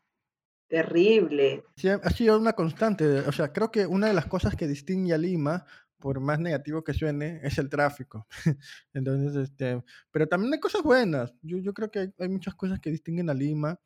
Terrible. 0.69 1.65
Sí, 1.77 1.89
ha 1.89 2.11
sido 2.11 2.39
una 2.39 2.53
constante. 2.53 3.21
O 3.21 3.33
sea, 3.33 3.53
creo 3.53 3.71
que 3.71 3.87
una 3.87 4.07
de 4.09 4.15
las 4.15 4.27
cosas 4.27 4.55
que 4.55 4.69
distingue 4.69 5.15
a 5.15 5.19
Lima, 5.19 5.65
por 5.99 6.21
más 6.21 6.39
negativo 6.39 6.85
que 6.85 6.95
suene, 6.95 7.41
es 7.43 7.59
el 7.59 7.71
tráfico. 7.71 8.27
Entonces, 8.93 9.35
este, 9.37 9.83
pero 10.11 10.29
también 10.29 10.53
hay 10.53 10.61
cosas 10.61 10.83
buenas. 10.83 11.35
Yo, 11.43 11.59
yo 11.59 11.73
creo 11.73 11.91
que 11.91 12.13
hay, 12.19 12.29
muchas 12.29 12.55
cosas 12.55 12.81
que 12.81 12.91
distinguen 12.91 13.31
a 13.31 13.35
Lima, 13.35 13.81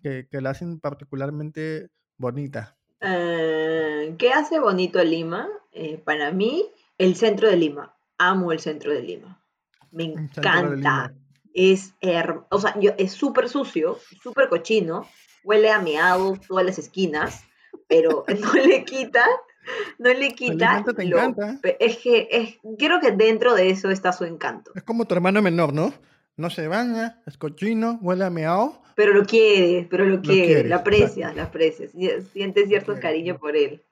que, 0.00 0.28
que 0.30 0.40
la 0.40 0.50
hacen 0.50 0.78
particularmente 0.78 1.90
bonita. 2.16 2.78
Eh, 3.00 4.14
¿Qué 4.18 4.32
hace 4.32 4.60
bonito 4.60 4.98
a 4.98 5.04
Lima? 5.04 5.48
Eh, 5.72 5.98
para 5.98 6.32
mí, 6.32 6.64
el 6.98 7.16
centro 7.16 7.48
de 7.48 7.56
Lima. 7.56 7.96
Amo 8.16 8.52
el 8.52 8.60
centro 8.60 8.92
de 8.92 9.02
Lima. 9.02 9.42
Me 9.90 10.04
encanta. 10.04 11.14
Es, 11.54 11.94
o 12.50 12.60
sea, 12.60 12.78
yo, 12.78 12.92
es 12.98 13.12
súper 13.12 13.48
sucio, 13.48 13.98
súper 14.22 14.48
cochino, 14.48 15.08
huele 15.48 15.70
a 15.70 15.80
meado 15.80 16.36
todas 16.46 16.64
las 16.64 16.78
esquinas, 16.78 17.42
pero 17.88 18.24
no 18.40 18.52
le 18.52 18.84
quita, 18.84 19.24
no 19.98 20.12
le 20.12 20.32
quita. 20.32 20.84
Te 20.84 21.02
encanta. 21.02 21.58
Es 21.80 21.96
que 21.96 22.28
es, 22.30 22.58
creo 22.78 23.00
que 23.00 23.12
dentro 23.12 23.54
de 23.54 23.70
eso 23.70 23.90
está 23.90 24.12
su 24.12 24.24
encanto. 24.24 24.72
Es 24.74 24.82
como 24.82 25.06
tu 25.06 25.14
hermano 25.14 25.40
menor, 25.40 25.72
¿no? 25.72 25.94
No 26.36 26.50
se 26.50 26.68
baña, 26.68 27.20
es 27.26 27.36
cochino, 27.38 27.98
huele 28.02 28.24
a 28.24 28.30
meado. 28.30 28.80
Pero 28.94 29.14
lo 29.14 29.24
quiere, 29.24 29.86
pero 29.90 30.04
lo, 30.04 30.20
quiere, 30.20 30.68
lo 30.68 30.76
aprecia, 30.76 31.32
lo 31.32 31.42
aprecia, 31.42 31.88
siente 32.32 32.66
cierto 32.66 32.98
cariño 33.00 33.38
por 33.38 33.56
él. 33.56 33.82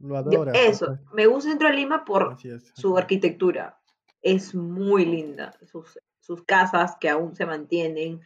Lo, 0.00 0.16
adora. 0.16 0.52
Eso, 0.52 0.98
me 1.12 1.26
gusta 1.26 1.50
Centro 1.50 1.68
de 1.68 1.74
Lima 1.74 2.04
por 2.04 2.36
su 2.74 2.96
arquitectura. 2.96 3.78
Es 4.22 4.54
muy 4.54 5.04
linda. 5.04 5.56
Sus, 5.70 5.98
sus 6.20 6.42
casas 6.44 6.96
que 7.00 7.08
aún 7.08 7.34
se 7.34 7.46
mantienen, 7.46 8.20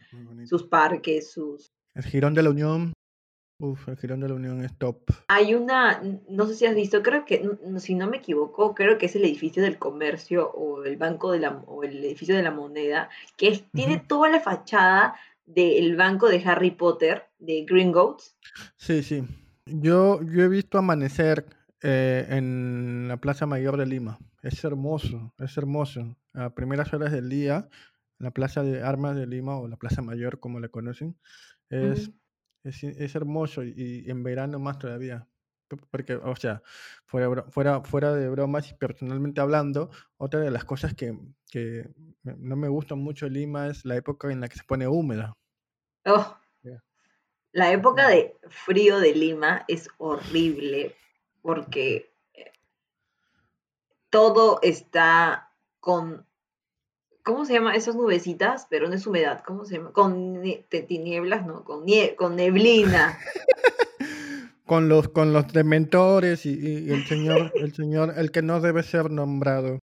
sus 0.45 0.63
parques, 0.63 1.31
sus 1.31 1.74
el 1.95 2.03
Girón 2.03 2.33
de 2.33 2.43
la 2.43 2.49
Unión. 2.49 2.93
Uf, 3.59 3.87
el 3.87 3.97
Girón 3.97 4.19
de 4.19 4.27
la 4.27 4.35
Unión 4.35 4.63
es 4.63 4.77
top. 4.77 4.97
Hay 5.29 5.55
una, 5.55 6.01
no 6.29 6.45
sé 6.45 6.55
si 6.55 6.65
has 6.65 6.75
visto, 6.75 7.01
creo 7.01 7.23
que, 7.25 7.49
si 7.77 7.95
no 7.95 8.09
me 8.09 8.17
equivoco, 8.17 8.75
creo 8.75 8.97
que 8.97 9.05
es 9.05 9.15
el 9.15 9.23
edificio 9.23 9.63
del 9.63 9.79
comercio 9.79 10.51
o 10.51 10.83
el 10.83 10.97
banco 10.97 11.31
de 11.31 11.39
la, 11.39 11.51
o 11.65 11.83
el 11.83 12.03
edificio 12.03 12.35
de 12.35 12.43
la 12.43 12.51
moneda, 12.51 13.09
que 13.37 13.63
tiene 13.73 13.97
toda 13.97 14.29
la 14.29 14.41
fachada 14.41 15.15
del 15.45 15.95
banco 15.95 16.27
de 16.27 16.43
Harry 16.45 16.71
Potter, 16.71 17.23
de 17.39 17.65
Green 17.65 17.93
Goats. 17.93 18.35
Sí, 18.75 19.01
sí. 19.03 19.23
Yo, 19.65 20.21
yo 20.21 20.43
he 20.43 20.49
visto 20.49 20.77
amanecer 20.77 21.45
eh, 21.81 22.25
en 22.29 23.07
la 23.07 23.17
Plaza 23.17 23.45
Mayor 23.45 23.77
de 23.77 23.85
Lima. 23.85 24.19
Es 24.41 24.63
hermoso, 24.63 25.33
es 25.37 25.57
hermoso. 25.57 26.17
A 26.33 26.49
primeras 26.49 26.93
horas 26.93 27.11
del 27.11 27.29
día, 27.29 27.69
la 28.19 28.31
Plaza 28.31 28.63
de 28.63 28.83
Armas 28.83 29.15
de 29.15 29.27
Lima 29.27 29.57
o 29.57 29.67
la 29.67 29.77
Plaza 29.77 30.01
Mayor, 30.01 30.39
como 30.39 30.59
le 30.59 30.69
conocen, 30.69 31.15
es, 31.69 32.11
es, 32.63 33.15
hermoso 33.15 33.63
y, 33.63 34.05
en 34.07 34.23
verano 34.23 34.59
más 34.59 34.79
todavía. 34.79 35.27
Porque, 35.89 36.15
o 36.15 36.35
sea, 36.35 36.61
fuera, 37.05 37.43
fuera, 37.49 37.81
fuera 37.81 38.13
de 38.13 38.29
bromas 38.29 38.69
y 38.69 38.75
personalmente 38.75 39.41
hablando, 39.41 39.89
otra 40.17 40.39
de 40.39 40.51
las 40.51 40.63
cosas 40.63 40.93
que, 40.93 41.17
que 41.49 41.89
no 42.23 42.55
me 42.55 42.67
gusta 42.67 42.95
mucho 42.95 43.27
Lima 43.27 43.67
es 43.67 43.83
la 43.83 43.95
época 43.95 44.31
en 44.31 44.41
la 44.41 44.47
que 44.47 44.57
se 44.57 44.63
pone 44.63 44.87
húmeda. 44.87 45.33
Oh, 46.05 46.37
la 47.55 47.71
época 47.71 48.09
de 48.09 48.37
frío 48.49 48.99
de 48.99 49.15
Lima 49.15 49.63
es 49.69 49.87
horrible 49.97 50.93
porque 51.41 52.13
eh, 52.33 52.51
todo 54.09 54.59
está 54.61 55.53
con 55.79 56.27
¿Cómo 57.25 57.43
se 57.43 57.53
llama 57.53 57.73
esas 57.73 57.95
nubecitas? 57.95 58.67
Pero 58.69 58.87
no 58.87 58.93
es 58.93 59.07
humedad, 59.07 59.41
¿cómo 59.43 59.65
se 59.65 59.77
llama? 59.77 59.91
Con 59.93 60.43
tinieblas, 60.69 61.43
no, 61.47 61.63
con, 61.63 61.83
con 62.15 62.35
neblina. 62.35 63.17
con 64.67 64.89
los 64.89 65.09
con 65.09 65.33
los 65.33 65.51
dementores 65.51 66.45
y, 66.45 66.91
el 66.91 67.03
señor, 67.07 67.51
el 67.55 67.73
señor, 67.73 68.13
el 68.15 68.29
que 68.31 68.43
no 68.43 68.61
debe 68.61 68.83
ser 68.83 69.09
nombrado. 69.09 69.79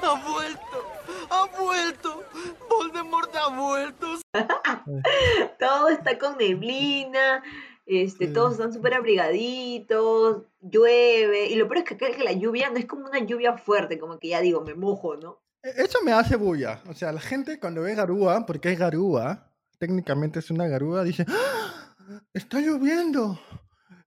Ha 0.00 0.26
vuelto, 0.26 0.86
ha 1.28 1.60
vuelto, 1.60 2.22
Voldemort 2.70 3.36
ha 3.36 3.48
vuelto. 3.54 4.06
Todo 5.58 5.90
está 5.90 6.18
con 6.18 6.38
neblina, 6.38 7.42
este, 7.84 8.26
todos 8.28 8.52
están 8.52 8.72
súper 8.72 8.94
abrigaditos, 8.94 10.44
llueve, 10.62 11.48
y 11.48 11.56
lo 11.56 11.68
peor 11.68 11.78
es 11.78 11.84
que, 11.84 11.98
que 11.98 12.24
la 12.24 12.32
lluvia 12.32 12.70
no 12.70 12.78
es 12.78 12.86
como 12.86 13.04
una 13.04 13.18
lluvia 13.18 13.58
fuerte, 13.58 13.98
como 13.98 14.18
que 14.18 14.28
ya 14.28 14.40
digo, 14.40 14.62
me 14.62 14.74
mojo, 14.74 15.16
¿no? 15.16 15.40
E-, 15.62 15.82
eso 15.82 15.98
me 16.04 16.12
hace 16.12 16.36
bulla. 16.36 16.82
O 16.88 16.94
sea, 16.94 17.12
la 17.12 17.20
gente 17.20 17.58
cuando 17.58 17.82
ve 17.82 17.94
garúa, 17.94 18.46
porque 18.46 18.72
es 18.72 18.78
garúa, 18.78 19.52
técnicamente 19.78 20.38
es 20.38 20.50
una 20.50 20.68
garúa, 20.68 21.04
dice, 21.04 21.24
¡Ah! 21.28 21.94
está 22.32 22.60
lloviendo. 22.60 23.40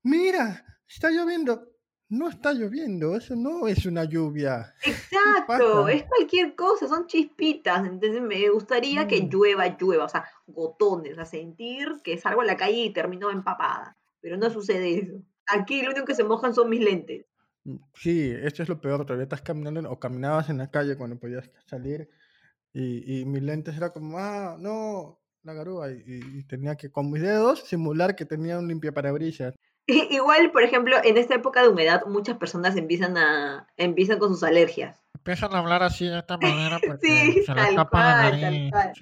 Mira, 0.03 0.65
está 0.87 1.09
lloviendo. 1.09 1.69
No 2.09 2.29
está 2.29 2.53
lloviendo, 2.53 3.15
eso 3.15 3.35
no 3.35 3.67
es 3.67 3.87
una 3.87 4.03
lluvia. 4.03 4.75
Exacto, 4.83 5.87
es 5.87 6.03
cualquier 6.03 6.53
cosa, 6.53 6.87
son 6.87 7.07
chispitas. 7.07 7.87
Entonces 7.87 8.21
me 8.21 8.49
gustaría 8.49 9.07
que 9.07 9.23
mm. 9.23 9.29
llueva, 9.29 9.77
llueva, 9.79 10.05
o 10.05 10.09
sea, 10.09 10.27
gotones, 10.45 11.17
a 11.17 11.25
sentir 11.25 11.87
que 12.03 12.19
salgo 12.19 12.41
a 12.41 12.45
la 12.45 12.55
calle 12.55 12.83
y 12.83 12.93
termino 12.93 13.31
empapada. 13.31 13.97
Pero 14.21 14.37
no 14.37 14.51
sucede 14.51 14.99
eso. 14.99 15.23
Aquí 15.47 15.81
lo 15.81 15.89
único 15.89 16.05
que 16.05 16.13
se 16.13 16.23
mojan 16.23 16.53
son 16.53 16.69
mis 16.69 16.81
lentes. 16.81 17.25
Mm, 17.65 17.77
sí, 17.93 18.31
esto 18.31 18.63
es 18.63 18.69
lo 18.69 18.81
peor, 18.81 19.05
todavía 19.05 19.23
estás 19.23 19.41
caminando 19.41 19.89
o 19.89 19.99
caminabas 19.99 20.49
en 20.49 20.57
la 20.57 20.69
calle 20.69 20.97
cuando 20.97 21.19
podías 21.19 21.49
salir 21.65 22.09
y, 22.73 23.21
y 23.21 23.25
mis 23.25 23.43
lentes 23.43 23.77
era 23.77 23.91
como, 23.91 24.17
ah, 24.17 24.57
no, 24.59 25.23
la 25.43 25.53
garúa, 25.53 25.91
y, 25.91 26.43
tenía 26.45 26.75
que 26.75 26.91
con 26.91 27.11
mis 27.11 27.21
dedos 27.21 27.63
simular 27.63 28.15
que 28.15 28.25
tenía 28.25 28.57
un 28.57 28.67
limpiaparabrisas. 28.67 29.53
Igual, 29.85 30.51
por 30.51 30.63
ejemplo, 30.63 30.97
en 31.03 31.17
esta 31.17 31.35
época 31.35 31.61
de 31.61 31.67
humedad 31.67 32.05
muchas 32.07 32.37
personas 32.37 32.77
empiezan 32.77 33.17
a 33.17 33.67
empiezan 33.75 34.17
con 34.17 34.29
sus 34.29 34.43
alergias. 34.43 35.03
Empiezan 35.13 35.53
a 35.53 35.59
hablar 35.59 35.83
así 35.83 36.07
de 36.07 36.19
esta 36.19 36.37
manera 36.37 36.79
porque 36.87 37.07
sí, 37.07 37.43
se 37.43 37.53
les 37.53 37.75
tapa 37.75 38.21
la 38.21 38.93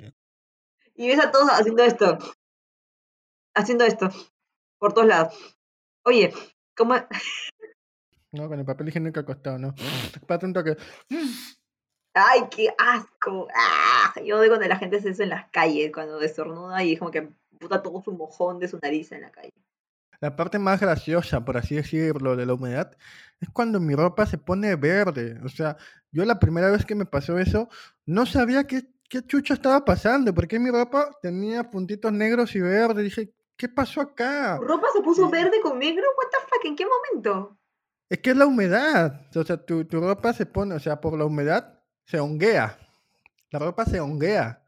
Y 0.95 1.07
ves 1.07 1.19
a 1.19 1.31
todos 1.31 1.49
haciendo 1.51 1.83
esto. 1.83 2.17
Haciendo 3.53 3.85
esto. 3.85 4.09
Por 4.79 4.93
todos 4.93 5.07
lados. 5.07 5.57
Oye, 6.03 6.33
¿cómo, 6.75 6.95
no, 8.31 8.47
con 8.47 8.59
el 8.59 8.65
papel 8.65 8.89
higiénico 8.89 9.19
acostado, 9.19 9.57
¿no? 9.57 9.73
Espérate 10.13 10.45
un 10.45 10.53
toque. 10.53 10.77
¡Ay, 12.13 12.41
qué 12.49 12.73
asco! 12.77 13.47
¡Ah! 13.55 14.13
Yo 14.25 14.39
odio 14.39 14.49
cuando 14.49 14.67
la 14.67 14.77
gente 14.77 14.97
hace 14.97 15.09
eso 15.09 15.23
en 15.23 15.29
las 15.29 15.49
calles, 15.49 15.91
cuando 15.93 16.19
desornuda 16.19 16.83
y 16.83 16.93
es 16.93 16.99
como 16.99 17.11
que 17.11 17.29
puta 17.59 17.81
todo 17.81 18.01
su 18.01 18.11
mojón 18.11 18.59
de 18.59 18.67
su 18.67 18.79
nariz 18.81 19.11
en 19.11 19.21
la 19.21 19.31
calle. 19.31 19.53
La 20.19 20.35
parte 20.35 20.59
más 20.59 20.79
graciosa, 20.79 21.43
por 21.43 21.57
así 21.57 21.75
decirlo, 21.75 22.35
de 22.35 22.45
la 22.45 22.53
humedad 22.53 22.95
es 23.39 23.49
cuando 23.49 23.79
mi 23.79 23.95
ropa 23.95 24.25
se 24.25 24.37
pone 24.37 24.75
verde. 24.75 25.39
O 25.43 25.49
sea, 25.49 25.77
yo 26.11 26.23
la 26.25 26.39
primera 26.39 26.69
vez 26.69 26.85
que 26.85 26.95
me 26.95 27.05
pasó 27.05 27.39
eso, 27.39 27.69
no 28.05 28.25
sabía 28.25 28.65
qué, 28.65 28.83
qué 29.09 29.25
chucha 29.25 29.55
estaba 29.55 29.83
pasando, 29.83 30.33
porque 30.33 30.59
mi 30.59 30.69
ropa 30.69 31.09
tenía 31.21 31.69
puntitos 31.69 32.11
negros 32.11 32.55
y 32.55 32.61
verdes. 32.61 33.03
Dije, 33.03 33.33
¿qué 33.57 33.67
pasó 33.67 34.01
acá? 34.01 34.57
¿Tu 34.59 34.67
ropa 34.67 34.87
se 34.93 35.01
puso 35.01 35.29
verde 35.29 35.59
con 35.61 35.79
negro? 35.79 36.03
¿What 36.17 36.29
the 36.29 36.37
fuck? 36.47 36.65
¿En 36.65 36.75
qué 36.75 36.85
momento? 36.85 37.57
Es 38.11 38.19
que 38.19 38.31
es 38.31 38.35
la 38.35 38.45
humedad. 38.45 39.21
O 39.33 39.43
sea, 39.45 39.55
tu, 39.55 39.87
ropa 39.89 40.33
se 40.33 40.45
pone, 40.45 40.75
o 40.75 40.79
sea, 40.81 40.99
por 40.99 41.17
la 41.17 41.23
humedad 41.23 41.79
se 42.03 42.19
honguea. 42.19 42.77
La 43.51 43.59
ropa 43.59 43.85
se 43.85 44.01
honguea. 44.01 44.61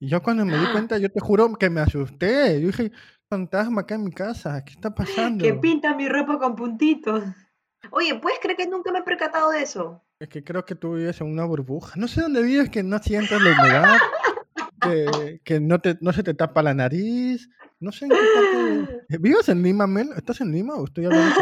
Y 0.00 0.08
yo 0.08 0.20
cuando 0.20 0.44
me 0.44 0.58
di 0.58 0.66
cuenta, 0.72 0.98
yo 0.98 1.08
te 1.08 1.20
juro 1.20 1.54
que 1.54 1.70
me 1.70 1.80
asusté. 1.80 2.60
Yo 2.60 2.66
dije, 2.66 2.90
fantasma 3.28 3.82
acá 3.82 3.94
en 3.94 4.02
mi 4.02 4.10
casa, 4.10 4.64
¿qué 4.64 4.72
está 4.72 4.92
pasando? 4.96 5.44
Que 5.44 5.54
pinta 5.54 5.94
mi 5.94 6.08
ropa 6.08 6.40
con 6.40 6.56
puntitos. 6.56 7.22
Oye, 7.92 8.16
¿puedes 8.16 8.40
creer 8.40 8.56
que 8.56 8.66
nunca 8.66 8.90
me 8.90 8.98
he 8.98 9.02
percatado 9.04 9.52
de 9.52 9.62
eso? 9.62 10.02
Es 10.18 10.28
que 10.28 10.42
creo 10.42 10.64
que 10.64 10.74
tú 10.74 10.94
vives 10.94 11.20
en 11.20 11.28
una 11.28 11.44
burbuja. 11.44 11.92
No 11.94 12.08
sé 12.08 12.22
dónde 12.22 12.42
vives 12.42 12.68
que 12.68 12.82
no 12.82 12.98
sientas 12.98 13.40
la 13.40 13.52
humedad, 13.52 13.96
que, 14.82 15.40
que 15.44 15.60
no, 15.60 15.80
te, 15.80 15.96
no 16.00 16.12
se 16.12 16.22
te 16.22 16.34
tapa 16.34 16.62
la 16.62 16.74
nariz. 16.74 17.48
No 17.80 17.92
sé 17.92 18.04
en 18.04 18.10
qué 18.10 18.16
parte. 18.16 19.06
¿Vives 19.20 19.48
en 19.48 19.62
Lima, 19.62 19.86
Mel? 19.86 20.10
¿Estás 20.16 20.40
en 20.40 20.52
Lima 20.52 20.74
o 20.74 20.84
estoy 20.84 21.06
hablando 21.06 21.34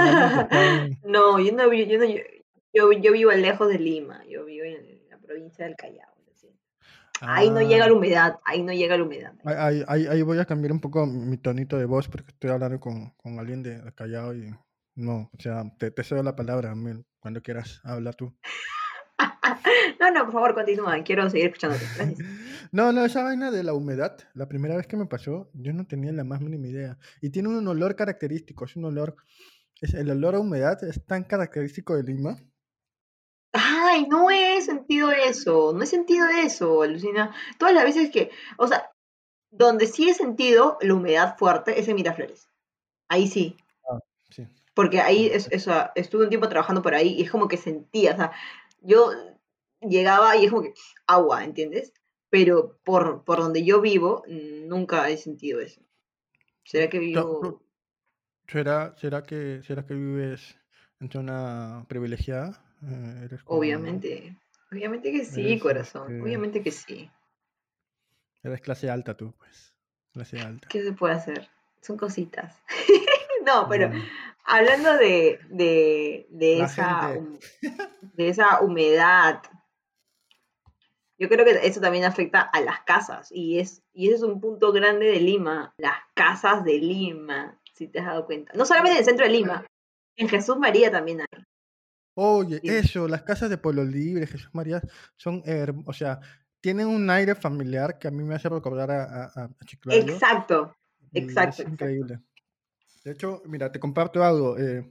con 0.49 0.99
No, 1.13 1.39
yo 1.39 1.53
no, 1.53 1.73
yo, 1.73 1.99
no 1.99 2.05
yo, 2.05 2.93
yo, 2.93 3.13
vivo 3.13 3.33
lejos 3.33 3.69
de 3.69 3.79
Lima. 3.79 4.23
Yo 4.29 4.45
vivo 4.45 4.65
en 4.65 5.09
la 5.11 5.19
provincia 5.19 5.65
del 5.65 5.77
Callao. 5.77 6.11
Ahí 7.23 7.51
no 7.51 7.61
llega 7.61 7.87
la 7.87 7.93
ah. 7.93 7.97
humedad, 7.97 8.39
ahí 8.45 8.63
no 8.63 8.73
llega 8.73 8.97
la 8.97 9.03
humedad. 9.03 9.35
Ahí, 9.45 9.85
ahí, 9.87 10.07
ahí, 10.07 10.23
voy 10.23 10.39
a 10.39 10.47
cambiar 10.47 10.73
un 10.73 10.81
poco 10.81 11.07
mi 11.07 11.37
tonito 11.37 11.77
de 11.79 11.85
voz 11.85 12.09
porque 12.09 12.33
estoy 12.33 12.51
hablando 12.51 12.81
con, 12.81 13.11
con 13.17 13.39
alguien 13.39 13.63
de 13.63 13.79
Callao 13.95 14.35
y 14.35 14.51
no, 14.95 15.31
o 15.33 15.41
sea, 15.41 15.65
te, 15.79 15.91
te 15.91 16.03
cedo 16.03 16.23
la 16.23 16.37
palabra, 16.37 16.75
cuando 17.21 17.43
quieras, 17.43 17.81
habla 17.85 18.13
tú. 18.13 18.35
No, 20.01 20.11
no, 20.11 20.25
por 20.25 20.33
favor, 20.33 20.55
continúa, 20.55 21.03
quiero 21.03 21.29
seguir 21.31 21.47
escuchándote. 21.47 21.85
Gracias. 21.97 22.19
No, 22.73 22.93
no, 22.93 23.05
esa 23.05 23.25
vaina 23.25 23.51
de 23.51 23.65
la 23.65 23.75
humedad, 23.75 24.17
la 24.35 24.49
primera 24.49 24.77
vez 24.77 24.87
que 24.87 24.97
me 24.97 25.07
pasó, 25.07 25.51
yo 25.55 25.73
no 25.73 25.87
tenía 25.87 26.13
la 26.13 26.25
más 26.25 26.41
mínima 26.41 26.69
idea. 26.69 26.99
Y 27.21 27.31
tiene 27.31 27.49
un 27.49 27.67
olor 27.67 27.97
característico, 27.97 28.65
es 28.65 28.77
un 28.77 28.85
olor, 28.85 29.17
es, 29.81 29.95
el 29.95 30.11
olor 30.11 30.37
a 30.37 30.41
humedad 30.41 30.83
es 30.85 31.05
tan 31.05 31.25
característico 31.25 31.97
de 31.97 32.05
Lima 32.05 32.37
Ay, 33.53 34.07
no 34.09 34.31
he 34.31 34.61
sentido 34.63 35.11
eso, 35.11 35.73
no 35.75 35.83
he 35.83 35.87
sentido 35.87 36.29
eso, 36.29 36.83
alucina. 36.83 37.35
Todas 37.59 37.75
las 37.75 37.85
veces 37.85 38.11
que, 38.11 38.31
o 38.57 38.67
sea, 38.69 38.91
donde 39.51 39.87
sí 39.87 40.09
he 40.09 40.15
sentido 40.15 40.79
la 40.81 40.95
humedad 40.95 41.37
fuerte 41.37 41.81
es 41.81 41.89
en 41.89 41.97
Miraflores. 41.97 42.49
Ahí 43.09 43.27
sí. 43.27 43.57
Ah, 43.91 43.99
sí. 44.31 44.47
Porque 44.75 45.01
ahí 45.01 45.27
es, 45.27 45.49
estuve 45.51 46.25
un 46.25 46.29
tiempo 46.29 46.49
trabajando 46.49 46.83
por 46.83 46.95
ahí 46.95 47.15
y 47.15 47.23
es 47.23 47.31
como 47.31 47.49
que 47.49 47.57
sentía, 47.57 48.13
o 48.13 48.17
sea, 48.17 48.33
yo 48.81 49.13
llegaba 49.81 50.37
y 50.37 50.45
es 50.45 50.51
como 50.51 50.63
que 50.63 50.75
agua, 51.07 51.45
¿entiendes? 51.45 51.93
Pero 52.29 52.79
por, 52.85 53.25
por 53.25 53.39
donde 53.39 53.65
yo 53.65 53.81
vivo, 53.81 54.25
nunca 54.29 55.09
he 55.11 55.17
sentido 55.17 55.61
eso. 55.61 55.81
¿Será 56.65 56.89
que 56.89 56.99
vivo...? 56.99 57.63
¿Será, 58.47 58.97
será, 58.97 59.23
que, 59.23 59.63
¿Será 59.63 59.87
que 59.87 59.95
vives 59.95 60.59
en 60.99 61.11
zona 61.11 61.85
privilegiada? 61.89 62.65
Eh, 62.83 63.29
obviamente, 63.45 64.37
obviamente 64.73 65.13
que 65.13 65.25
sí, 65.25 65.59
corazón, 65.61 66.21
obviamente 66.21 66.63
que 66.63 66.73
sí. 66.73 67.11
Eres 68.43 68.61
clase 68.61 68.91
alta 68.91 69.17
tú, 69.17 69.33
pues. 69.39 69.77
Clase 70.13 70.41
alta. 70.41 70.67
¿Qué 70.69 70.83
se 70.83 70.93
puede 70.93 71.15
hacer? 71.15 71.49
Son 71.81 71.97
cositas. 71.97 72.57
no, 73.47 73.69
pero 73.69 73.93
hablando 74.45 74.97
de, 74.97 75.39
de, 75.49 76.27
de 76.31 76.61
esa, 76.61 77.19
de 78.15 78.29
esa 78.29 78.61
humedad, 78.61 79.43
yo 81.19 81.29
creo 81.29 81.45
que 81.45 81.67
eso 81.67 81.81
también 81.81 82.05
afecta 82.05 82.41
a 82.41 82.61
las 82.61 82.81
casas 82.81 83.31
y, 83.31 83.59
es, 83.59 83.83
y 83.93 84.07
ese 84.07 84.17
es 84.17 84.23
un 84.23 84.41
punto 84.41 84.73
grande 84.73 85.07
de 85.07 85.21
Lima, 85.21 85.75
las 85.77 85.99
casas 86.15 86.65
de 86.65 86.79
Lima, 86.79 87.61
si 87.75 87.89
te 87.89 88.01
has 88.01 88.07
dado 88.07 88.27
cuenta. 88.27 88.53
No 88.55 88.65
solamente 88.65 88.93
en 88.93 88.99
el 88.99 89.05
centro 89.05 89.27
de 89.27 89.33
Lima, 89.33 89.67
en 90.17 90.29
Jesús 90.29 90.57
María 90.59 90.91
también 90.91 91.21
hay. 91.21 91.45
Oye, 92.15 92.61
eso, 92.65 93.07
las 93.07 93.23
casas 93.23 93.51
de 93.51 93.59
Pueblo 93.59 93.85
Libre, 93.85 94.27
Jesús 94.27 94.51
María, 94.53 94.83
son, 95.17 95.43
o 95.87 95.93
sea, 95.93 96.21
tienen 96.61 96.87
un 96.87 97.09
aire 97.09 97.35
familiar 97.35 97.99
que 97.99 98.09
a 98.09 98.11
mí 98.11 98.23
me 98.23 98.35
hace 98.35 98.49
recordar 98.49 98.91
a, 98.91 99.25
a, 99.25 99.49
Chiclayo. 99.65 100.13
Exacto, 100.13 100.77
exacto. 101.13 101.63
Es 101.63 101.69
increíble. 101.69 102.21
De 103.05 103.13
hecho, 103.13 103.43
mira, 103.47 103.73
te 103.73 103.81
comparto 103.81 104.23
algo. 104.23 104.59
Eh, 104.59 104.85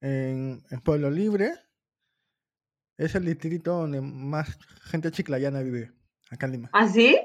en, 0.00 0.62
Pueblo 0.84 1.10
Libre 1.10 1.52
es 2.96 3.14
el 3.14 3.24
distrito 3.24 3.72
donde 3.72 4.00
más 4.00 4.58
gente 4.84 5.10
chiclayana 5.10 5.62
vive, 5.62 5.92
acá 6.30 6.46
en 6.46 6.52
Lima. 6.52 6.70
¿Ah, 6.72 6.88
sí? 6.88 7.18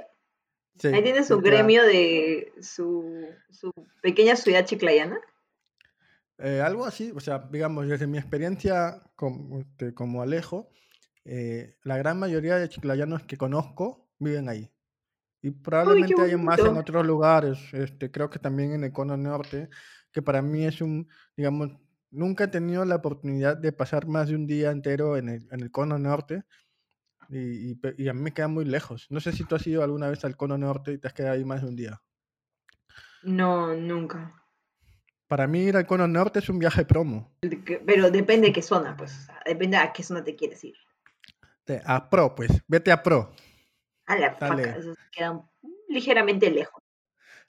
sí 0.77 0.87
Ahí 0.87 1.03
tiene 1.03 1.23
su 1.23 1.39
gremio 1.39 1.83
de 1.83 2.51
su, 2.61 3.27
su 3.51 3.71
pequeña 4.01 4.35
ciudad 4.35 4.65
chiclayana. 4.65 5.19
Eh, 6.39 6.59
algo 6.59 6.85
así, 6.85 7.11
o 7.15 7.19
sea, 7.19 7.47
digamos, 7.51 7.87
desde 7.87 8.07
mi 8.07 8.17
experiencia 8.17 9.03
como, 9.15 9.59
este, 9.59 9.93
como 9.93 10.23
Alejo, 10.23 10.71
eh, 11.23 11.75
la 11.83 11.97
gran 11.97 12.17
mayoría 12.17 12.55
de 12.57 12.67
chiclayanos 12.67 13.23
que 13.23 13.37
conozco 13.37 14.09
viven 14.17 14.49
ahí. 14.49 14.70
Y 15.41 15.51
probablemente 15.51 16.21
hay 16.21 16.35
más 16.37 16.59
en 16.59 16.77
otros 16.77 17.05
lugares, 17.05 17.59
este, 17.73 18.11
creo 18.11 18.29
que 18.29 18.39
también 18.39 18.73
en 18.73 18.83
el 18.83 18.91
Cono 18.91 19.17
Norte, 19.17 19.69
que 20.11 20.21
para 20.21 20.41
mí 20.41 20.65
es 20.65 20.81
un, 20.81 21.07
digamos, 21.35 21.71
nunca 22.11 22.43
he 22.43 22.47
tenido 22.47 22.85
la 22.85 22.97
oportunidad 22.97 23.57
de 23.57 23.71
pasar 23.71 24.05
más 24.07 24.27
de 24.27 24.35
un 24.35 24.45
día 24.45 24.69
entero 24.69 25.17
en 25.17 25.29
el, 25.29 25.47
en 25.51 25.61
el 25.61 25.71
Cono 25.71 25.97
Norte 25.97 26.43
y, 27.29 27.79
y, 27.97 28.07
a 28.09 28.13
mí 28.13 28.21
me 28.21 28.33
queda 28.33 28.49
muy 28.49 28.65
lejos. 28.65 29.07
No 29.09 29.19
sé 29.19 29.31
si 29.31 29.45
tú 29.45 29.55
has 29.55 29.65
ido 29.65 29.83
alguna 29.83 30.09
vez 30.09 30.23
al 30.25 30.35
Cono 30.35 30.57
Norte 30.57 30.91
y 30.91 30.97
te 30.97 31.07
has 31.07 31.13
quedado 31.13 31.35
ahí 31.35 31.45
más 31.45 31.61
de 31.61 31.69
un 31.69 31.75
día. 31.75 32.01
No, 33.23 33.73
nunca. 33.73 34.35
Para 35.27 35.47
mí 35.47 35.59
ir 35.61 35.77
al 35.77 35.87
Cono 35.87 36.07
Norte 36.07 36.39
es 36.39 36.49
un 36.49 36.59
viaje 36.59 36.83
promo. 36.83 37.31
Pero 37.85 38.11
depende 38.11 38.47
de 38.47 38.53
qué 38.53 38.61
zona, 38.61 38.97
pues. 38.97 39.27
Depende 39.45 39.77
a 39.77 39.93
qué 39.93 40.03
zona 40.03 40.23
te 40.23 40.35
quieres 40.35 40.63
ir. 40.63 40.75
A 41.85 42.09
Pro, 42.09 42.35
pues. 42.35 42.51
Vete 42.67 42.91
a 42.91 43.01
Pro. 43.01 43.33
A 44.11 44.15
la 44.17 44.33
faca, 44.33 44.75
eso 44.77 44.93
queda 45.09 45.41
ligeramente 45.87 46.51
lejos. 46.51 46.83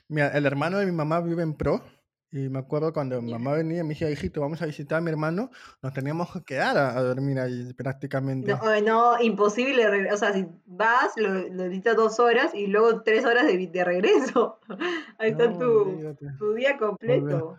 Mira, 0.07 0.29
el 0.29 0.47
hermano 0.47 0.79
de 0.79 0.87
mi 0.87 0.93
mamá 0.93 1.21
vive 1.21 1.43
en 1.43 1.55
Pro. 1.55 1.83
Y 2.31 2.49
me 2.49 2.61
acuerdo 2.61 2.95
cuando 2.95 3.21
mi 3.21 3.33
mamá 3.33 3.53
venía, 3.53 3.83
me 3.83 3.91
decía, 3.91 4.11
hijito, 4.11 4.41
vamos 4.41 4.63
a 4.63 4.67
visitar 4.67 4.99
a 4.99 5.01
mi 5.03 5.11
hermano, 5.11 5.51
nos 5.83 5.93
teníamos 5.93 6.33
que 6.33 6.43
quedar 6.43 6.79
a, 6.79 7.03
dormir 7.03 7.39
ahí 7.39 7.75
prácticamente. 7.75 8.55
No, 8.55 8.81
no, 8.81 9.21
imposible. 9.21 10.11
O 10.11 10.17
sea, 10.17 10.33
si 10.33 10.47
vas, 10.65 11.13
lo, 11.17 11.29
necesitas 11.51 11.95
dos 11.95 12.21
horas 12.21 12.55
y 12.55 12.69
luego 12.69 13.03
tres 13.03 13.27
horas 13.27 13.47
de, 13.47 13.67
de 13.67 13.85
regreso. 13.85 14.61
Ahí 15.19 15.33
está 15.33 15.53
tu, 15.53 16.17
tu, 16.39 16.55
día 16.55 16.79
completo. 16.79 17.59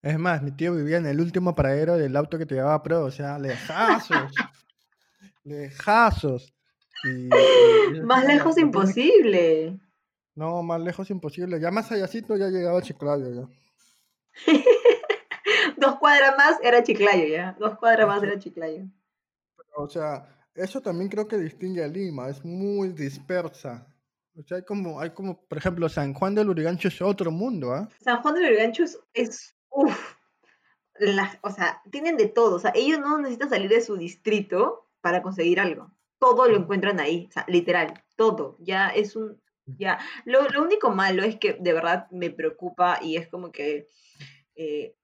Es 0.00 0.18
más, 0.18 0.42
mi 0.42 0.52
tío 0.52 0.74
vivía 0.74 0.98
en 0.98 1.06
el 1.06 1.20
último 1.20 1.54
paradero 1.54 1.98
del 1.98 2.16
auto 2.16 2.38
que 2.38 2.46
te 2.46 2.54
llevaba 2.54 2.82
Pro, 2.82 3.04
o 3.04 3.10
sea, 3.10 3.38
lejazos. 3.38 4.32
lejazos. 5.44 6.54
más 8.04 8.26
lejos 8.26 8.58
imposible. 8.58 9.78
No, 10.34 10.62
más 10.62 10.80
lejos 10.80 11.10
imposible. 11.10 11.60
Ya 11.60 11.70
más 11.70 11.90
allácito 11.92 12.36
ya 12.36 12.48
llegaba 12.48 12.82
Chiclayo 12.82 13.30
ya. 13.30 13.48
Dos 15.76 15.98
cuadras 15.98 16.36
más 16.36 16.58
era 16.62 16.82
Chiclayo 16.82 17.26
ya. 17.26 17.56
Dos 17.58 17.78
cuadras 17.78 18.06
más 18.06 18.22
era 18.22 18.38
Chiclayo. 18.38 18.84
O 19.76 19.88
sea, 19.88 20.26
eso 20.54 20.80
también 20.80 21.08
creo 21.08 21.26
que 21.26 21.36
distingue 21.36 21.82
a 21.82 21.88
Lima, 21.88 22.28
es 22.28 22.44
muy 22.44 22.90
dispersa. 22.90 23.86
O 24.36 24.42
sea, 24.42 24.58
hay 24.58 24.64
como, 24.64 25.00
hay 25.00 25.10
como, 25.10 25.40
por 25.46 25.58
ejemplo, 25.58 25.88
San 25.88 26.14
Juan 26.14 26.34
del 26.34 26.48
Urigancho 26.48 26.88
es 26.88 27.00
otro 27.00 27.30
mundo, 27.30 27.72
¿ah? 27.72 27.88
San 28.00 28.20
Juan 28.20 28.34
del 28.34 28.46
Urigancho 28.46 28.84
es 29.12 29.54
Uf, 29.74 30.14
o 31.42 31.50
sea, 31.50 31.82
tienen 31.90 32.16
de 32.16 32.28
todo. 32.28 32.56
O 32.56 32.58
sea, 32.60 32.72
ellos 32.74 33.00
no 33.00 33.18
necesitan 33.18 33.50
salir 33.50 33.68
de 33.68 33.80
su 33.80 33.96
distrito 33.96 34.88
para 35.00 35.22
conseguir 35.22 35.58
algo. 35.58 35.90
Todo 36.24 36.48
lo 36.48 36.56
encuentran 36.56 37.00
ahí. 37.00 37.26
O 37.28 37.32
sea, 37.32 37.44
literal, 37.48 38.02
todo. 38.16 38.56
Ya 38.60 38.88
es 38.88 39.14
un. 39.14 39.40
Ya. 39.66 39.98
Lo, 40.24 40.40
único 40.62 40.90
malo 40.90 41.22
es 41.22 41.36
que 41.36 41.54
de 41.60 41.72
verdad 41.72 42.06
me 42.10 42.30
preocupa 42.30 42.98
y 43.02 43.16
es 43.16 43.28
como 43.28 43.52
que. 43.52 43.88
Eh, 44.56 44.94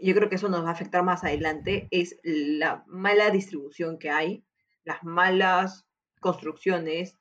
yo 0.00 0.14
creo 0.14 0.28
que 0.28 0.36
eso 0.36 0.48
nos 0.48 0.64
va 0.64 0.70
a 0.70 0.72
afectar 0.72 1.02
más 1.02 1.24
adelante. 1.24 1.88
Es 1.90 2.16
la 2.22 2.84
mala 2.86 3.30
distribución 3.30 3.98
que 3.98 4.10
hay, 4.10 4.44
las 4.84 5.04
malas 5.04 5.86
construcciones. 6.20 7.18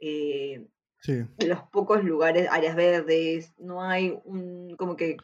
Eh, 0.00 0.66
los 1.46 1.62
pocos 1.70 2.02
lugares, 2.02 2.48
áreas 2.50 2.74
verdes, 2.74 3.52
no 3.58 3.82
hay 3.82 4.18
un, 4.24 4.74
como 4.76 4.96
que 4.96 5.16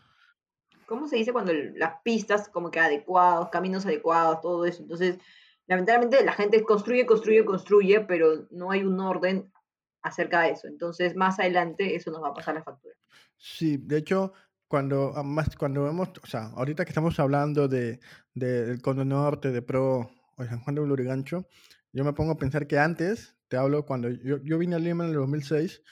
¿cómo 0.93 1.09
se 1.09 1.17
dice 1.17 1.33
cuando 1.33 1.55
las 1.55 2.03
pistas 2.03 2.51
como 2.51 2.71
que 2.71 2.79
adecuados, 2.79 3.49
caminos 3.49 3.87
adecuados, 3.87 4.43
todo 4.43 4.67
eso? 4.67 4.83
Entonces, 4.83 5.17
lamentablemente 5.73 6.25
la 6.25 6.33
gente 6.33 6.63
construye, 6.63 7.07
construye, 7.07 7.45
construye, 7.45 8.01
pero 8.01 8.47
no 8.51 8.71
hay 8.71 8.85
un 8.85 9.01
orden 9.01 9.51
acerca 10.03 10.43
de 10.43 10.51
eso. 10.51 10.69
Entonces, 10.69 11.17
más 11.17 11.39
adelante 11.39 11.95
eso 11.95 12.11
nos 12.11 12.23
va 12.23 12.29
a 12.29 12.35
pasar 12.35 12.55
la 12.55 12.63
factura. 12.63 12.95
Sí, 13.37 13.79
de 13.79 13.99
hecho, 13.99 14.33
cuando, 14.69 15.13
más, 15.25 15.57
cuando 15.57 15.85
vemos, 15.85 16.11
o 16.23 16.27
sea, 16.27 16.51
ahorita 16.55 16.85
que 16.85 16.91
estamos 16.91 17.19
hablando 17.19 17.69
de, 17.69 18.01
del 18.35 18.81
Cono 18.83 19.05
Norte, 19.05 19.51
de 19.51 19.63
Pro 19.63 20.11
o 20.37 20.45
San 20.45 20.61
Juan 20.61 20.75
de 20.75 20.87
Lurigancho, 20.87 21.47
yo 21.93 22.05
me 22.05 22.13
pongo 22.13 22.33
a 22.33 22.39
pensar 22.39 22.67
que 22.67 22.79
antes, 22.79 23.35
te 23.49 23.57
hablo 23.57 23.85
cuando 23.85 24.09
yo, 24.09 24.39
yo 24.43 24.59
vine 24.59 24.77
a 24.77 24.79
Lima 24.79 25.05
en 25.05 25.11
el 25.11 25.17
2006, 25.17 25.83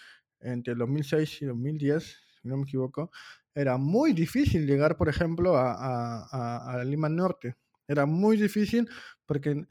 entre 0.40 0.72
el 0.72 0.78
2006 0.78 1.42
y 1.42 1.46
2010, 1.46 2.18
si 2.42 2.48
no 2.48 2.56
me 2.56 2.62
equivoco, 2.62 3.10
era 3.54 3.76
muy 3.76 4.12
difícil 4.12 4.66
llegar, 4.66 4.96
por 4.96 5.08
ejemplo, 5.08 5.54
a, 5.56 6.82
Lima 6.84 7.08
Norte. 7.08 7.56
Era 7.90 8.06
muy 8.06 8.36
difícil 8.36 8.88
porque 9.26 9.66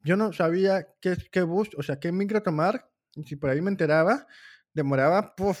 yo 0.00 0.16
no 0.16 0.34
sabía 0.34 0.88
qué, 1.00 1.16
qué 1.30 1.40
bus, 1.40 1.70
o 1.78 1.82
sea, 1.82 1.98
qué 1.98 2.12
micro 2.12 2.42
tomar. 2.42 2.90
Y 3.14 3.24
si 3.24 3.36
por 3.36 3.48
ahí 3.48 3.62
me 3.62 3.70
enteraba, 3.70 4.26
demoraba, 4.74 5.34
puff, 5.34 5.58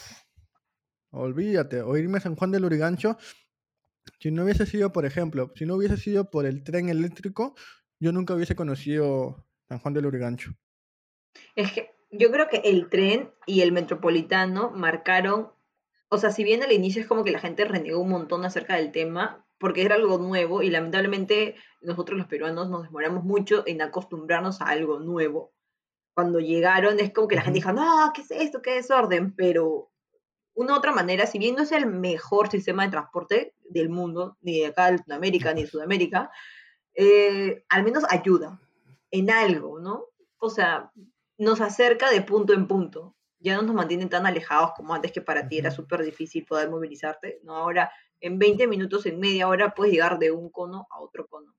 olvídate, 1.10 1.80
o 1.80 1.96
irme 1.96 2.18
a 2.18 2.20
San 2.20 2.36
Juan 2.36 2.50
del 2.50 2.66
Urigancho, 2.66 3.16
si 4.20 4.30
no 4.30 4.44
hubiese 4.44 4.66
sido, 4.66 4.92
por 4.92 5.06
ejemplo, 5.06 5.52
si 5.54 5.64
no 5.64 5.76
hubiese 5.76 5.96
sido 5.96 6.30
por 6.30 6.44
el 6.44 6.62
tren 6.64 6.90
eléctrico, 6.90 7.54
yo 7.98 8.12
nunca 8.12 8.34
hubiese 8.34 8.56
conocido 8.56 9.46
San 9.70 9.78
Juan 9.78 9.94
del 9.94 10.04
Urigancho. 10.04 10.52
Es 11.56 11.72
que 11.72 11.94
yo 12.10 12.30
creo 12.30 12.48
que 12.50 12.58
el 12.64 12.90
tren 12.90 13.32
y 13.46 13.62
el 13.62 13.72
metropolitano 13.72 14.70
marcaron, 14.70 15.50
o 16.10 16.18
sea, 16.18 16.30
si 16.30 16.44
bien 16.44 16.62
al 16.62 16.72
inicio 16.72 17.00
es 17.00 17.08
como 17.08 17.24
que 17.24 17.30
la 17.30 17.40
gente 17.40 17.64
renegó 17.64 18.00
un 18.00 18.10
montón 18.10 18.44
acerca 18.44 18.76
del 18.76 18.92
tema, 18.92 19.41
porque 19.62 19.82
era 19.82 19.94
algo 19.94 20.18
nuevo 20.18 20.60
y 20.60 20.70
lamentablemente 20.70 21.54
nosotros 21.82 22.18
los 22.18 22.26
peruanos 22.26 22.68
nos 22.68 22.82
demoramos 22.82 23.22
mucho 23.22 23.62
en 23.64 23.80
acostumbrarnos 23.80 24.60
a 24.60 24.66
algo 24.66 24.98
nuevo. 24.98 25.52
Cuando 26.14 26.40
llegaron 26.40 26.98
es 26.98 27.12
como 27.12 27.28
que 27.28 27.36
la 27.36 27.42
gente 27.42 27.60
dijo, 27.60 27.72
no, 27.72 28.10
¿qué 28.12 28.22
es 28.22 28.32
esto? 28.32 28.60
¿Qué 28.60 28.74
desorden? 28.74 29.36
Pero 29.36 29.92
una 30.54 30.76
otra 30.76 30.90
manera, 30.90 31.26
si 31.26 31.38
bien 31.38 31.54
no 31.54 31.62
es 31.62 31.70
el 31.70 31.86
mejor 31.86 32.50
sistema 32.50 32.82
de 32.82 32.90
transporte 32.90 33.54
del 33.70 33.88
mundo, 33.88 34.36
ni 34.40 34.58
de 34.58 34.66
acá 34.66 34.86
de 34.86 34.96
Latinoamérica, 34.98 35.54
ni 35.54 35.62
de 35.62 35.68
Sudamérica, 35.68 36.32
eh, 36.94 37.64
al 37.68 37.84
menos 37.84 38.02
ayuda 38.10 38.60
en 39.12 39.30
algo, 39.30 39.78
¿no? 39.78 40.06
O 40.38 40.50
sea, 40.50 40.90
nos 41.38 41.60
acerca 41.60 42.10
de 42.10 42.20
punto 42.22 42.52
en 42.52 42.66
punto. 42.66 43.14
Ya 43.38 43.54
no 43.54 43.62
nos 43.62 43.76
mantienen 43.76 44.08
tan 44.08 44.26
alejados 44.26 44.72
como 44.76 44.92
antes 44.92 45.12
que 45.12 45.22
para 45.22 45.46
ti 45.46 45.58
era 45.58 45.70
súper 45.70 46.02
difícil 46.02 46.44
poder 46.44 46.68
movilizarte, 46.68 47.38
¿no? 47.44 47.54
Ahora, 47.54 47.92
en 48.22 48.38
20 48.38 48.66
minutos, 48.68 49.04
en 49.06 49.20
media 49.20 49.48
hora, 49.48 49.74
puedes 49.74 49.92
llegar 49.92 50.18
de 50.18 50.30
un 50.30 50.50
cono 50.50 50.86
a 50.90 51.00
otro 51.00 51.26
cono. 51.26 51.52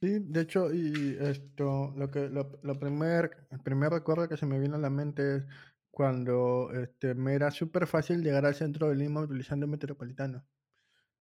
Sí, 0.00 0.18
de 0.20 0.40
hecho, 0.40 0.72
y 0.72 1.18
esto, 1.20 1.92
lo 1.96 2.10
que, 2.10 2.28
lo, 2.28 2.58
lo 2.62 2.78
primer, 2.78 3.46
el 3.50 3.60
primer 3.60 3.90
recuerdo 3.90 4.28
que 4.28 4.36
se 4.36 4.46
me 4.46 4.58
viene 4.58 4.76
a 4.76 4.78
la 4.78 4.88
mente 4.88 5.36
es 5.36 5.46
cuando 5.90 6.70
este, 6.72 7.14
me 7.14 7.34
era 7.34 7.50
súper 7.50 7.86
fácil 7.86 8.22
llegar 8.22 8.46
al 8.46 8.54
centro 8.54 8.88
de 8.88 8.96
Lima 8.96 9.20
utilizando 9.20 9.66
el 9.66 9.72
metropolitano. 9.72 10.46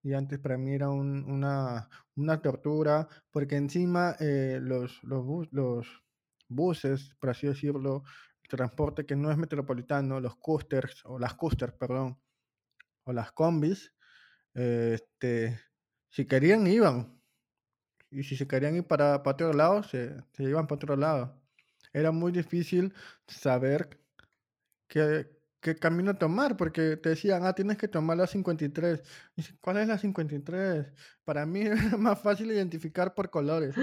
Y 0.03 0.13
antes 0.13 0.39
para 0.39 0.59
mí 0.59 0.75
era 0.75 0.91
una, 0.91 1.89
una 2.15 2.43
tortura, 2.43 3.09
porque 3.31 3.57
encima 3.57 4.15
eh, 4.21 4.59
los, 4.63 5.03
los, 5.03 5.49
los 5.51 6.05
buses, 6.49 7.17
por 7.19 7.31
así 7.31 7.47
decirlo, 7.47 8.05
el 8.43 8.49
transporte 8.49 9.07
que 9.07 9.17
no 9.17 9.31
es 9.31 9.39
metropolitano, 9.39 10.21
los 10.21 10.37
coasters, 10.37 11.03
o 11.07 11.19
las 11.19 11.35
coasters, 11.35 11.73
perdón, 11.73 12.21
o 13.05 13.13
las 13.13 13.33
combis, 13.33 13.96
este, 14.57 15.61
si 16.11 16.27
querían 16.27 16.67
iban. 16.67 17.21
Y 18.11 18.25
si 18.25 18.37
se 18.37 18.47
querían 18.49 18.77
ir 18.77 18.87
para, 18.87 19.17
otro 19.25 19.53
lado, 19.53 19.83
se, 19.83 20.17
se 20.33 20.45
iban 20.45 20.67
para 20.67 20.77
otro 20.77 20.97
lado. 20.97 21.41
Era 21.93 22.13
muy 22.13 22.33
difícil 22.33 22.95
saber 23.27 24.01
qué, 24.89 25.29
qué 25.61 25.77
camino 25.77 26.17
tomar, 26.17 26.57
porque 26.57 26.97
te 26.97 27.11
decían, 27.11 27.45
ah, 27.47 27.55
tienes 27.55 27.77
que 27.79 27.89
tomar 27.89 28.17
la 28.17 28.27
53. 28.27 29.03
Y 29.37 29.43
¿cuál 29.61 29.79
es 29.79 29.89
la 29.89 29.99
53? 29.99 30.93
Para 31.25 31.47
mí 31.47 31.61
es 31.93 31.99
más 31.99 32.21
fácil 32.21 32.51
identificar 32.53 33.15
por 33.15 33.31
colores. 33.31 33.75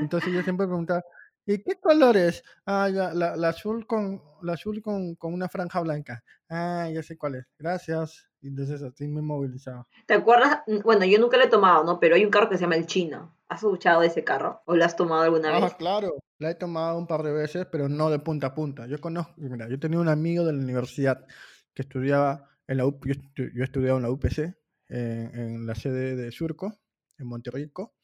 Entonces 0.00 0.32
yo 0.32 0.42
siempre 0.42 0.66
preguntaba, 0.66 1.02
¿y 1.46 1.62
qué 1.62 1.78
colores? 1.80 2.42
Ah, 2.66 2.88
la, 2.90 3.14
la, 3.14 3.48
azul, 3.48 3.86
con, 3.86 4.22
la 4.42 4.54
azul 4.54 4.82
con, 4.82 5.14
con, 5.16 5.32
una 5.34 5.48
franja 5.48 5.80
blanca. 5.80 6.22
Ah, 6.48 6.88
ya 6.92 7.02
sé 7.02 7.16
cuál 7.16 7.36
es. 7.36 7.46
Gracias. 7.58 8.27
Entonces 8.42 8.82
así 8.82 9.08
me 9.08 9.20
movilizaba. 9.20 9.86
¿Te 10.06 10.14
acuerdas? 10.14 10.62
Bueno, 10.84 11.04
yo 11.04 11.18
nunca 11.18 11.36
lo 11.36 11.44
he 11.44 11.48
tomado, 11.48 11.84
¿no? 11.84 11.98
Pero 11.98 12.14
hay 12.14 12.24
un 12.24 12.30
carro 12.30 12.48
que 12.48 12.56
se 12.56 12.62
llama 12.62 12.76
el 12.76 12.86
Chino. 12.86 13.36
¿Has 13.48 13.62
escuchado 13.62 14.02
de 14.02 14.08
ese 14.08 14.24
carro? 14.24 14.62
¿O 14.66 14.76
lo 14.76 14.84
has 14.84 14.94
tomado 14.94 15.22
alguna 15.22 15.56
ah, 15.56 15.60
vez? 15.60 15.74
claro. 15.74 16.18
La 16.38 16.50
he 16.50 16.54
tomado 16.54 16.96
un 16.98 17.06
par 17.06 17.22
de 17.22 17.32
veces, 17.32 17.66
pero 17.70 17.88
no 17.88 18.10
de 18.10 18.20
punta 18.20 18.48
a 18.48 18.54
punta. 18.54 18.86
Yo 18.86 19.00
conozco, 19.00 19.32
mira, 19.38 19.68
yo 19.68 19.80
tenía 19.80 19.98
un 19.98 20.08
amigo 20.08 20.44
de 20.44 20.52
la 20.52 20.58
universidad 20.58 21.26
que 21.74 21.82
estudiaba 21.82 22.48
en 22.68 22.76
la 22.76 22.86
UP, 22.86 23.04
yo, 23.06 23.14
yo 23.54 23.64
estudiaba 23.64 23.96
en 23.96 24.04
la 24.04 24.10
UPC, 24.10 24.54
en 24.88 25.66
la 25.66 25.74
sede 25.74 26.14
de 26.14 26.30
Surco, 26.30 26.78
en 27.18 27.26
Monterrico, 27.26 27.94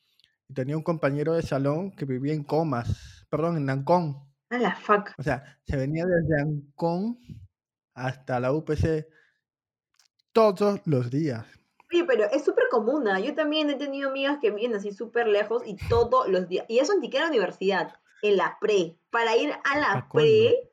y 0.48 0.54
tenía 0.54 0.76
un 0.76 0.82
compañero 0.82 1.34
de 1.34 1.42
salón 1.42 1.92
que 1.92 2.04
vivía 2.04 2.34
en 2.34 2.44
Comas, 2.44 3.26
perdón, 3.30 3.56
en 3.56 3.70
Ancón. 3.70 4.16
A 4.50 4.58
la 4.58 4.74
fuck. 4.74 5.10
O 5.16 5.22
sea, 5.22 5.58
se 5.64 5.76
venía 5.76 6.04
desde 6.04 6.42
Ancón 6.42 7.18
hasta 7.94 8.40
la 8.40 8.52
UPC 8.52 9.06
todos 10.34 10.80
los 10.84 11.10
días. 11.10 11.46
Oye, 11.90 12.04
pero 12.04 12.24
es 12.24 12.44
súper 12.44 12.64
común. 12.70 13.08
¿ah? 13.08 13.20
Yo 13.20 13.34
también 13.34 13.70
he 13.70 13.76
tenido 13.76 14.10
amigas 14.10 14.38
que 14.42 14.50
vienen 14.50 14.76
así 14.76 14.92
súper 14.92 15.26
lejos 15.28 15.62
y 15.64 15.76
todos 15.88 16.28
los 16.28 16.48
días. 16.48 16.66
Y 16.68 16.80
eso 16.80 16.94
ni 16.94 17.06
siquiera 17.06 17.28
universidad 17.28 17.94
en 18.20 18.36
la 18.36 18.58
pre. 18.60 18.98
Para 19.10 19.36
ir 19.36 19.52
a 19.64 19.78
la 19.78 20.08
pre 20.12 20.70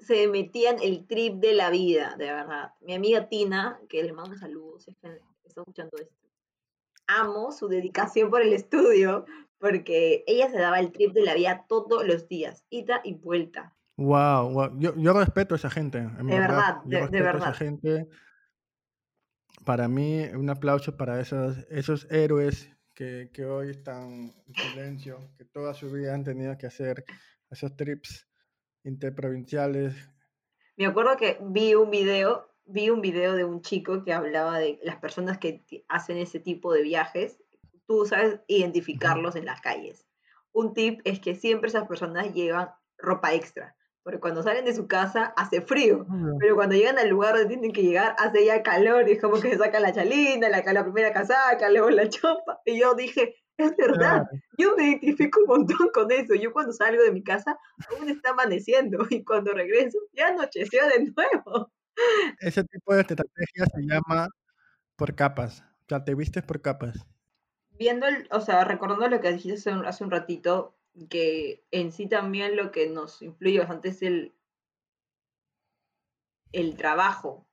se 0.00 0.26
metían 0.26 0.76
el 0.82 1.06
trip 1.06 1.34
de 1.36 1.54
la 1.54 1.70
vida, 1.70 2.16
de 2.18 2.26
verdad. 2.26 2.72
Mi 2.80 2.94
amiga 2.94 3.28
Tina, 3.28 3.78
que 3.88 4.02
le 4.02 4.12
mando 4.12 4.36
saludos, 4.36 4.84
si 4.84 4.90
está 4.90 5.10
escuchando 5.44 5.96
esto. 5.98 6.14
Amo 7.06 7.52
su 7.52 7.68
dedicación 7.68 8.30
por 8.30 8.42
el 8.42 8.52
estudio, 8.52 9.26
porque 9.58 10.24
ella 10.26 10.50
se 10.50 10.58
daba 10.58 10.80
el 10.80 10.90
trip 10.90 11.12
de 11.12 11.22
la 11.22 11.34
vida 11.34 11.66
todos 11.68 12.04
los 12.06 12.26
días, 12.28 12.64
ida 12.70 13.00
y 13.04 13.14
vuelta. 13.14 13.76
Wow, 13.96 14.78
Yo, 14.78 14.94
yo, 14.96 15.12
respeto 15.12 15.54
a 15.54 15.58
esa 15.58 15.70
gente. 15.70 16.00
de 16.00 16.24
verdad, 16.24 16.82
de, 16.84 17.06
verdad. 17.10 17.48
A 17.48 17.50
esa 17.50 17.54
gente. 17.54 18.08
Para 19.64 19.88
mí, 19.88 20.22
un 20.34 20.50
aplauso 20.50 20.96
para 20.96 21.20
esos, 21.20 21.58
esos 21.70 22.10
héroes 22.10 22.68
que, 22.94 23.30
que, 23.32 23.44
hoy 23.44 23.70
están 23.70 24.34
en 24.46 24.54
silencio, 24.54 25.18
que 25.38 25.44
toda 25.44 25.72
su 25.74 25.90
vida 25.90 26.14
han 26.14 26.24
tenido 26.24 26.56
que 26.58 26.66
hacer 26.66 27.04
esos 27.50 27.76
trips 27.76 28.28
interprovinciales. 28.84 29.94
Me 30.76 30.86
acuerdo 30.86 31.16
que 31.16 31.38
vi 31.40 31.74
un 31.74 31.90
video, 31.90 32.48
vi 32.64 32.90
un 32.90 33.00
video 33.00 33.34
de 33.34 33.44
un 33.44 33.62
chico 33.62 34.04
que 34.04 34.12
hablaba 34.12 34.58
de 34.58 34.80
las 34.82 34.96
personas 34.96 35.38
que 35.38 35.64
hacen 35.88 36.16
ese 36.16 36.40
tipo 36.40 36.72
de 36.72 36.82
viajes, 36.82 37.38
tú 37.86 38.04
sabes 38.06 38.40
identificarlos 38.48 39.36
en 39.36 39.44
las 39.44 39.60
calles. 39.60 40.06
Un 40.52 40.74
tip 40.74 41.00
es 41.04 41.20
que 41.20 41.34
siempre 41.34 41.68
esas 41.68 41.86
personas 41.86 42.34
llevan 42.34 42.70
ropa 42.98 43.32
extra 43.34 43.76
porque 44.02 44.20
cuando 44.20 44.42
salen 44.42 44.64
de 44.64 44.74
su 44.74 44.88
casa 44.88 45.32
hace 45.36 45.60
frío, 45.60 46.06
pero 46.40 46.56
cuando 46.56 46.74
llegan 46.74 46.98
al 46.98 47.08
lugar 47.08 47.34
donde 47.34 47.48
tienen 47.48 47.72
que 47.72 47.82
llegar 47.82 48.16
hace 48.18 48.44
ya 48.44 48.62
calor 48.62 49.08
y 49.08 49.12
es 49.12 49.20
como 49.20 49.40
que 49.40 49.50
se 49.50 49.58
saca 49.58 49.78
la 49.78 49.92
chalina, 49.92 50.48
la, 50.48 50.62
la 50.72 50.82
primera 50.82 51.12
casaca, 51.12 51.70
luego 51.70 51.90
la 51.90 52.08
chopa. 52.08 52.60
Y 52.64 52.80
yo 52.80 52.94
dije, 52.94 53.36
es 53.58 53.76
verdad, 53.76 54.26
yo 54.58 54.76
me 54.76 54.88
identifico 54.88 55.40
un 55.40 55.46
montón 55.46 55.90
con 55.94 56.10
eso. 56.10 56.34
Yo 56.34 56.52
cuando 56.52 56.72
salgo 56.72 57.02
de 57.02 57.12
mi 57.12 57.22
casa 57.22 57.56
aún 57.90 58.08
está 58.08 58.30
amaneciendo 58.30 59.06
y 59.10 59.24
cuando 59.24 59.52
regreso 59.52 59.98
ya 60.12 60.28
anocheció 60.28 60.82
de 60.88 61.04
nuevo. 61.04 61.72
Ese 62.40 62.64
tipo 62.64 62.94
de 62.94 63.02
estrategia 63.02 63.66
se 63.72 63.82
llama 63.82 64.28
por 64.96 65.14
capas, 65.14 65.60
o 65.60 65.84
sea, 65.88 66.04
te 66.04 66.14
vistes 66.14 66.42
por 66.42 66.60
capas. 66.60 67.06
Viendo, 67.78 68.06
el, 68.06 68.28
o 68.30 68.40
sea, 68.40 68.64
recordando 68.64 69.08
lo 69.08 69.20
que 69.20 69.32
dijiste 69.32 69.70
hace 69.70 70.04
un 70.04 70.10
ratito, 70.10 70.76
que 71.08 71.64
en 71.70 71.92
sí 71.92 72.08
también 72.08 72.56
lo 72.56 72.70
que 72.70 72.88
nos 72.88 73.22
influye 73.22 73.58
bastante 73.58 73.88
es 73.88 74.02
el, 74.02 74.34
el 76.52 76.76
trabajo. 76.76 77.46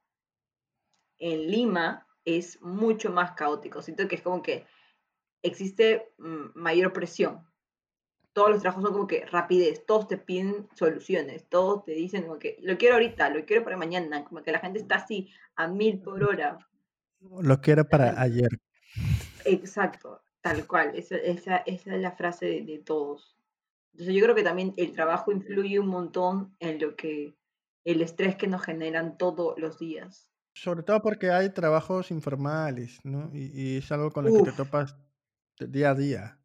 En 1.18 1.50
Lima 1.50 2.08
es 2.26 2.62
mucho 2.62 3.12
más 3.12 3.32
caótico. 3.32 3.82
Siento 3.82 4.08
que 4.08 4.16
es 4.16 4.22
como 4.22 4.42
que 4.42 4.66
existe 5.42 6.14
mm, 6.18 6.48
mayor 6.56 6.94
presión. 6.94 7.46
Todos 8.34 8.52
los 8.52 8.62
trabajos 8.62 8.84
son 8.84 8.94
como 8.94 9.08
que 9.08 9.26
rapidez, 9.26 9.86
todos 9.86 10.08
te 10.08 10.18
piden 10.18 10.70
soluciones, 10.76 11.50
todos 11.50 11.84
te 11.84 11.94
dicen 11.94 12.24
como 12.24 12.38
que 12.38 12.58
lo 12.62 12.78
quiero 12.78 12.96
ahorita, 12.96 13.30
lo 13.32 13.44
quiero 13.46 13.64
para 13.64 13.76
mañana, 13.76 14.24
como 14.24 14.44
que 14.44 14.52
la 14.52 14.60
gente 14.60 14.80
está 14.80 14.96
así 14.96 15.30
a 15.56 15.68
mil 15.68 16.00
por 16.00 16.24
hora. 16.24 16.58
Lo 17.20 17.60
quiero 17.60 17.86
para 17.86 18.22
ayer. 18.22 18.50
Exacto. 19.46 20.22
Tal 20.50 20.66
cual, 20.66 20.96
esa, 20.96 21.16
esa, 21.18 21.58
esa 21.58 21.94
es 21.94 22.02
la 22.02 22.14
frase 22.14 22.64
de, 22.64 22.82
todos. 22.84 23.38
Entonces 23.92 24.16
yo 24.16 24.24
creo 24.24 24.34
que 24.34 24.42
también 24.42 24.74
el 24.78 24.94
trabajo 24.94 25.32
influye 25.32 25.80
un 25.80 25.86
montón 25.86 26.56
en 26.60 26.80
lo 26.80 26.96
que 26.96 27.36
el 27.86 28.02
estrés 28.02 28.36
que 28.36 28.48
nos 28.48 28.64
generan 28.64 29.16
todos 29.20 29.60
los 29.60 29.78
días. 29.78 30.28
Sobre 30.56 30.82
todo 30.82 31.04
porque 31.04 31.30
hay 31.30 31.52
trabajos 31.52 32.10
informales, 32.10 33.00
¿no? 33.04 33.30
Y, 33.32 33.78
es 33.78 33.92
algo 33.92 34.10
con 34.10 34.26
lo 34.26 34.34
que 34.34 34.50
te 34.50 34.58
topas 34.58 34.98
día 35.60 35.92
a 35.92 35.96
día. 35.96 36.40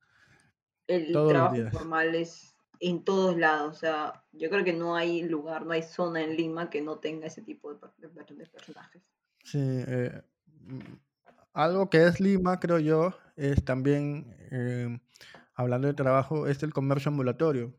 El 0.86 1.10
trabajo 1.10 1.56
informal 1.56 2.14
es 2.14 2.54
en 2.80 3.04
todos 3.04 3.38
lados. 3.38 3.74
O 3.74 3.80
sea, 3.80 4.22
yo 4.32 4.50
creo 4.50 4.64
que 4.64 4.74
no 4.74 4.96
hay 4.96 5.22
lugar, 5.22 5.64
no 5.64 5.72
hay 5.72 5.82
zona 5.82 6.22
en 6.22 6.36
Lima 6.36 6.68
que 6.68 6.82
no 6.82 6.98
tenga 6.98 7.28
ese 7.28 7.40
tipo 7.40 7.72
de, 7.72 7.80
de 7.96 8.46
personajes. 8.48 9.02
Sí, 9.44 9.58
eh, 9.62 10.20
algo 11.54 11.88
que 11.88 12.06
es 12.06 12.20
Lima, 12.20 12.60
creo 12.60 12.78
yo, 12.78 13.14
es 13.36 13.64
también, 13.64 14.36
eh, 14.50 14.98
hablando 15.54 15.88
de 15.88 15.94
trabajo, 15.94 16.46
es 16.46 16.62
el 16.62 16.72
comercio 16.72 17.10
ambulatorio. 17.10 17.74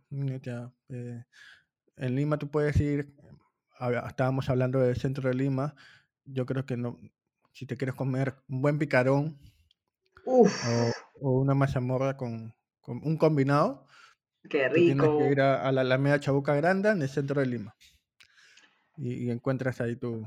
Eh, 0.90 1.24
en 1.98 2.16
Lima 2.16 2.38
tú 2.38 2.50
puedes 2.50 2.80
ir, 2.80 3.14
estábamos 4.08 4.50
hablando 4.50 4.80
del 4.80 4.96
centro 4.96 5.30
de 5.30 5.36
Lima, 5.36 5.76
yo 6.26 6.46
creo 6.46 6.66
que 6.66 6.78
no, 6.78 7.00
si 7.54 7.66
te 7.66 7.78
quieres 7.78 7.96
comer 7.96 8.36
un 8.50 8.62
buen 8.62 8.78
picarón 8.80 9.38
o, 10.26 10.48
una 11.22 11.54
mazamorra 11.54 12.18
con, 12.18 12.54
con, 12.82 13.02
un 13.04 13.18
combinado, 13.18 13.88
Qué 14.50 14.68
rico. 14.70 15.04
tienes 15.04 15.18
que 15.18 15.32
ir 15.32 15.42
a, 15.42 15.72
la 15.72 15.82
Alameda 15.82 16.20
Chabuca 16.20 16.56
Granda 16.56 16.92
en 16.92 17.02
el 17.02 17.10
centro 17.10 17.42
de 17.42 17.48
Lima. 17.48 17.76
y, 18.98 19.30
encuentras 19.30 19.82
ahí 19.82 19.96
tu... 19.96 20.26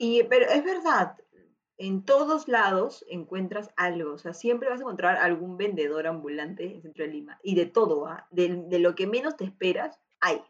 Y, 0.00 0.22
pero 0.24 0.46
es 0.46 0.64
verdad, 0.64 1.16
en 1.78 2.02
todos 2.04 2.48
lados 2.48 3.04
encuentras 3.08 3.70
algo, 3.76 4.14
o 4.14 4.18
sea, 4.18 4.34
siempre 4.34 4.68
vas 4.68 4.80
a 4.80 4.82
encontrar 4.82 5.16
algún 5.16 5.56
vendedor 5.56 6.08
ambulante 6.08 6.74
en 6.74 6.82
Centro 6.82 7.04
de 7.04 7.10
Lima, 7.10 7.38
y 7.42 7.54
de 7.54 7.66
todo, 7.66 8.06
¿ah? 8.06 8.26
de, 8.30 8.78
lo 8.80 8.94
que 8.96 9.06
menos 9.06 9.36
te 9.36 9.44
esperas, 9.44 9.98
hay. 10.20 10.42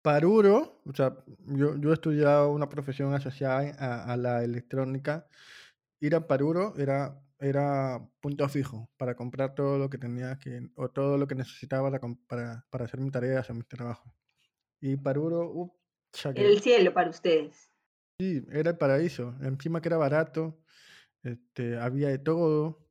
Paruro, 0.00 0.80
o 0.86 0.94
sea, 0.94 1.16
yo, 1.46 1.76
yo 1.76 1.90
he 1.90 1.94
estudiado 1.94 2.52
una 2.52 2.68
profesión 2.68 3.12
asociada 3.14 4.04
a, 4.04 4.16
la 4.16 4.42
electrónica, 4.44 5.26
ir 6.00 6.14
a 6.14 6.26
Paruro 6.26 6.74
era, 6.76 7.20
era 7.38 8.00
punto 8.20 8.48
fijo 8.48 8.90
para 8.96 9.16
comprar 9.16 9.54
todo 9.54 9.78
lo 9.78 9.90
que 9.90 9.98
tenía 9.98 10.38
que, 10.38 10.68
o 10.76 10.88
todo 10.88 11.18
lo 11.18 11.26
que 11.26 11.34
necesitaba 11.34 11.90
para, 12.28 12.64
para, 12.70 12.84
hacer 12.84 13.00
mis 13.00 13.12
tareas 13.12 13.48
o 13.50 13.54
mis 13.54 13.66
trabajos. 13.66 14.12
Y 14.80 14.96
Paruro, 14.96 15.50
uh, 15.52 15.72
el 16.34 16.60
cielo 16.60 16.92
para 16.92 17.10
ustedes. 17.10 17.71
Sí, 18.18 18.44
era 18.52 18.70
el 18.70 18.78
paraíso. 18.78 19.34
Encima 19.42 19.80
que 19.80 19.88
era 19.88 19.96
barato, 19.96 20.58
este, 21.22 21.78
había 21.78 22.08
de 22.08 22.18
todo. 22.18 22.86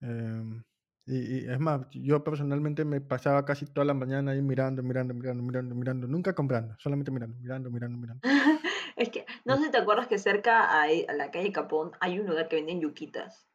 Em, 0.00 0.62
y, 1.06 1.46
es 1.48 1.58
más, 1.58 1.86
yo 1.90 2.22
personalmente 2.22 2.84
me 2.84 3.00
pasaba 3.00 3.44
casi 3.44 3.66
toda 3.66 3.84
la 3.84 3.94
mañana 3.94 4.32
ahí 4.32 4.42
mirando, 4.42 4.82
mirando, 4.82 5.12
mirando, 5.14 5.42
mirando, 5.42 5.74
mirando, 5.74 6.06
nunca 6.06 6.34
comprando, 6.34 6.76
solamente 6.78 7.10
mirando, 7.10 7.36
mirando, 7.38 7.70
mirando, 7.70 7.98
mirando. 7.98 8.20
es 8.96 9.08
que, 9.08 9.26
no 9.44 9.56
sé 9.56 9.64
si 9.64 9.70
te 9.70 9.78
acuerdas 9.78 10.06
que 10.06 10.18
cerca 10.18 10.82
a, 10.82 10.86
la 11.14 11.30
calle 11.30 11.52
Capón 11.52 11.92
hay 12.00 12.18
un 12.18 12.26
lugar 12.26 12.48
que 12.48 12.56
venden 12.56 12.80
yuquitas. 12.80 13.46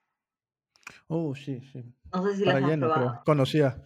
Oh, 1.08 1.34
sí, 1.34 1.62
sí. 1.72 1.84
No 2.14 2.24
sé 2.24 2.36
si 2.36 2.46
las 2.46 2.62
has 2.62 2.78
probado. 2.78 3.24
conocía. 3.26 3.84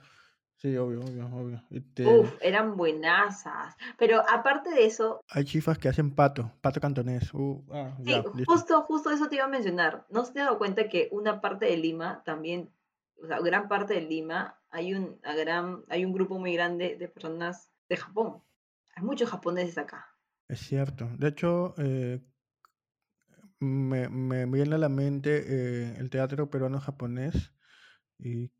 Sí, 0.62 0.76
obvio, 0.76 1.00
obvio, 1.00 1.26
obvio. 1.28 1.64
Uf, 2.06 2.36
eran 2.42 2.76
buenasas. 2.76 3.78
Pero 3.98 4.22
aparte 4.30 4.70
de 4.70 4.86
eso. 4.86 5.24
Hay 5.30 5.46
chifas 5.46 5.78
que 5.78 5.88
hacen 5.88 6.14
pato, 6.14 6.52
pato 6.60 6.82
cantonés. 6.82 7.34
Uh, 7.34 7.64
ah, 7.72 7.98
sí, 8.04 8.14
justo, 8.46 8.82
justo 8.82 9.10
eso 9.10 9.30
te 9.30 9.38
iba 9.38 9.46
a 9.46 9.50
mencionar. 9.50 10.06
¿No 10.10 10.26
se 10.26 10.34
te 10.34 10.42
ha 10.42 10.46
dado 10.46 10.58
cuenta 10.58 10.90
que 10.90 11.08
una 11.14 11.40
parte 11.40 11.66
de 11.66 11.78
Lima 11.78 12.24
también, 12.26 12.70
o 13.24 13.28
sea, 13.28 13.40
gran 13.40 13.70
parte 13.70 13.94
de 13.94 14.02
Lima, 14.02 14.60
hay 14.70 14.94
un, 14.94 15.22
gran, 15.22 15.86
hay 15.88 16.04
un 16.04 16.12
grupo 16.12 16.38
muy 16.38 16.54
grande 16.54 16.98
de 16.98 17.08
personas 17.08 17.72
de 17.88 17.96
Japón? 17.96 18.44
Hay 18.98 19.04
muchos 19.04 19.30
japoneses 19.30 19.78
acá. 19.78 20.14
Es 20.50 20.60
cierto. 20.60 21.10
De 21.18 21.30
hecho, 21.30 21.74
eh, 21.78 22.20
me, 23.60 24.10
me, 24.10 24.46
viene 24.46 24.76
a 24.76 24.78
la 24.78 24.90
mente 24.90 25.46
eh, 25.48 25.96
el 26.00 26.10
teatro 26.10 26.50
peruano-japonés 26.50 27.54
y, 28.20 28.52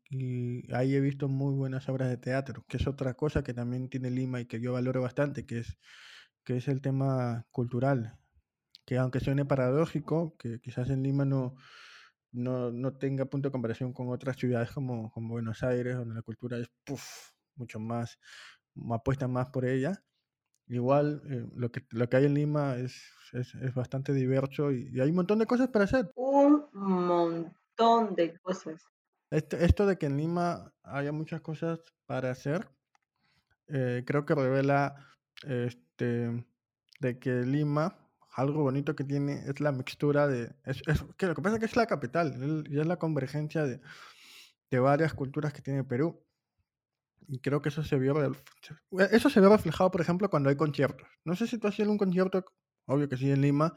ahí 0.72 0.94
he 0.94 1.00
visto 1.00 1.28
muy 1.28 1.54
buenas 1.54 1.88
obras 1.88 2.08
de 2.08 2.16
teatro, 2.16 2.64
que 2.68 2.78
es 2.78 2.86
otra 2.86 3.14
cosa 3.14 3.42
que 3.42 3.54
también 3.54 3.88
tiene 3.88 4.10
Lima 4.10 4.40
y 4.40 4.46
que 4.46 4.60
yo 4.60 4.72
valoro 4.72 5.02
bastante, 5.02 5.46
que 5.46 5.58
es, 5.60 5.78
que 6.44 6.56
es 6.56 6.68
el 6.68 6.80
tema 6.80 7.46
cultural. 7.50 8.18
Que 8.86 8.98
aunque 8.98 9.20
suene 9.20 9.44
paradójico, 9.44 10.36
que 10.38 10.60
quizás 10.60 10.90
en 10.90 11.02
Lima 11.02 11.24
no, 11.24 11.54
no, 12.32 12.92
tenga 12.96 13.26
punto 13.26 13.48
de 13.48 13.52
comparación 13.52 13.92
con 13.92 14.08
otras 14.08 14.36
ciudades 14.36 14.70
como, 14.72 15.10
como 15.12 15.30
Buenos 15.34 15.62
Aires, 15.62 15.96
donde 15.96 16.14
la 16.14 16.22
cultura 16.22 16.58
es 16.58 16.70
mucho 17.56 17.78
más, 17.78 18.18
apuesta 18.92 19.28
más 19.28 19.50
por 19.50 19.66
ella. 19.66 20.02
Igual 20.66 21.22
eh, 21.28 21.46
lo, 21.54 21.70
que, 21.70 21.84
lo 21.90 22.08
que 22.08 22.16
hay 22.16 22.26
en 22.26 22.34
Lima 22.34 22.76
es, 22.76 23.02
es, 23.32 23.74
bastante 23.74 24.12
diverso 24.12 24.72
y, 24.72 24.88
y, 24.92 25.00
hay 25.00 25.10
un 25.10 25.16
montón 25.16 25.38
de 25.40 25.46
cosas 25.46 25.68
para 25.68 25.84
hacer. 25.84 26.10
Un 26.14 26.68
montón 26.72 28.14
de 28.14 28.38
cosas. 28.38 28.90
Esto 29.30 29.86
de 29.86 29.96
que 29.96 30.06
en 30.06 30.16
Lima 30.16 30.72
haya 30.82 31.12
muchas 31.12 31.40
cosas 31.40 31.78
para 32.06 32.30
hacer, 32.32 32.68
eh, 33.68 34.02
creo 34.04 34.26
que 34.26 34.34
revela 34.34 34.96
este, 35.44 36.44
de 36.98 37.18
que 37.20 37.42
Lima, 37.42 37.96
algo 38.34 38.62
bonito 38.62 38.96
que 38.96 39.04
tiene 39.04 39.44
es 39.46 39.60
la 39.60 39.70
mixtura 39.70 40.26
de... 40.26 40.52
Es, 40.64 40.82
que 41.16 41.26
lo 41.26 41.34
que 41.34 41.42
pasa 41.42 41.56
es 41.56 41.60
que 41.60 41.66
es 41.66 41.76
la 41.76 41.86
capital 41.86 42.66
y 42.68 42.80
es 42.80 42.86
la 42.86 42.98
convergencia 42.98 43.64
de, 43.64 43.80
de 44.70 44.78
varias 44.80 45.14
culturas 45.14 45.52
que 45.52 45.62
tiene 45.62 45.84
Perú. 45.84 46.20
Y 47.28 47.38
creo 47.38 47.62
que 47.62 47.68
eso 47.68 47.84
se 47.84 47.96
vio, 47.96 48.14
eso 49.12 49.30
se 49.30 49.40
ve 49.40 49.48
reflejado, 49.48 49.92
por 49.92 50.00
ejemplo, 50.00 50.28
cuando 50.28 50.48
hay 50.48 50.56
conciertos. 50.56 51.06
No 51.24 51.36
sé 51.36 51.46
si 51.46 51.58
tú 51.58 51.68
has 51.68 51.78
ido 51.78 51.88
a 51.88 51.92
un 51.92 51.98
concierto, 51.98 52.44
obvio 52.86 53.08
que 53.08 53.16
sí, 53.16 53.30
en 53.30 53.42
Lima, 53.42 53.72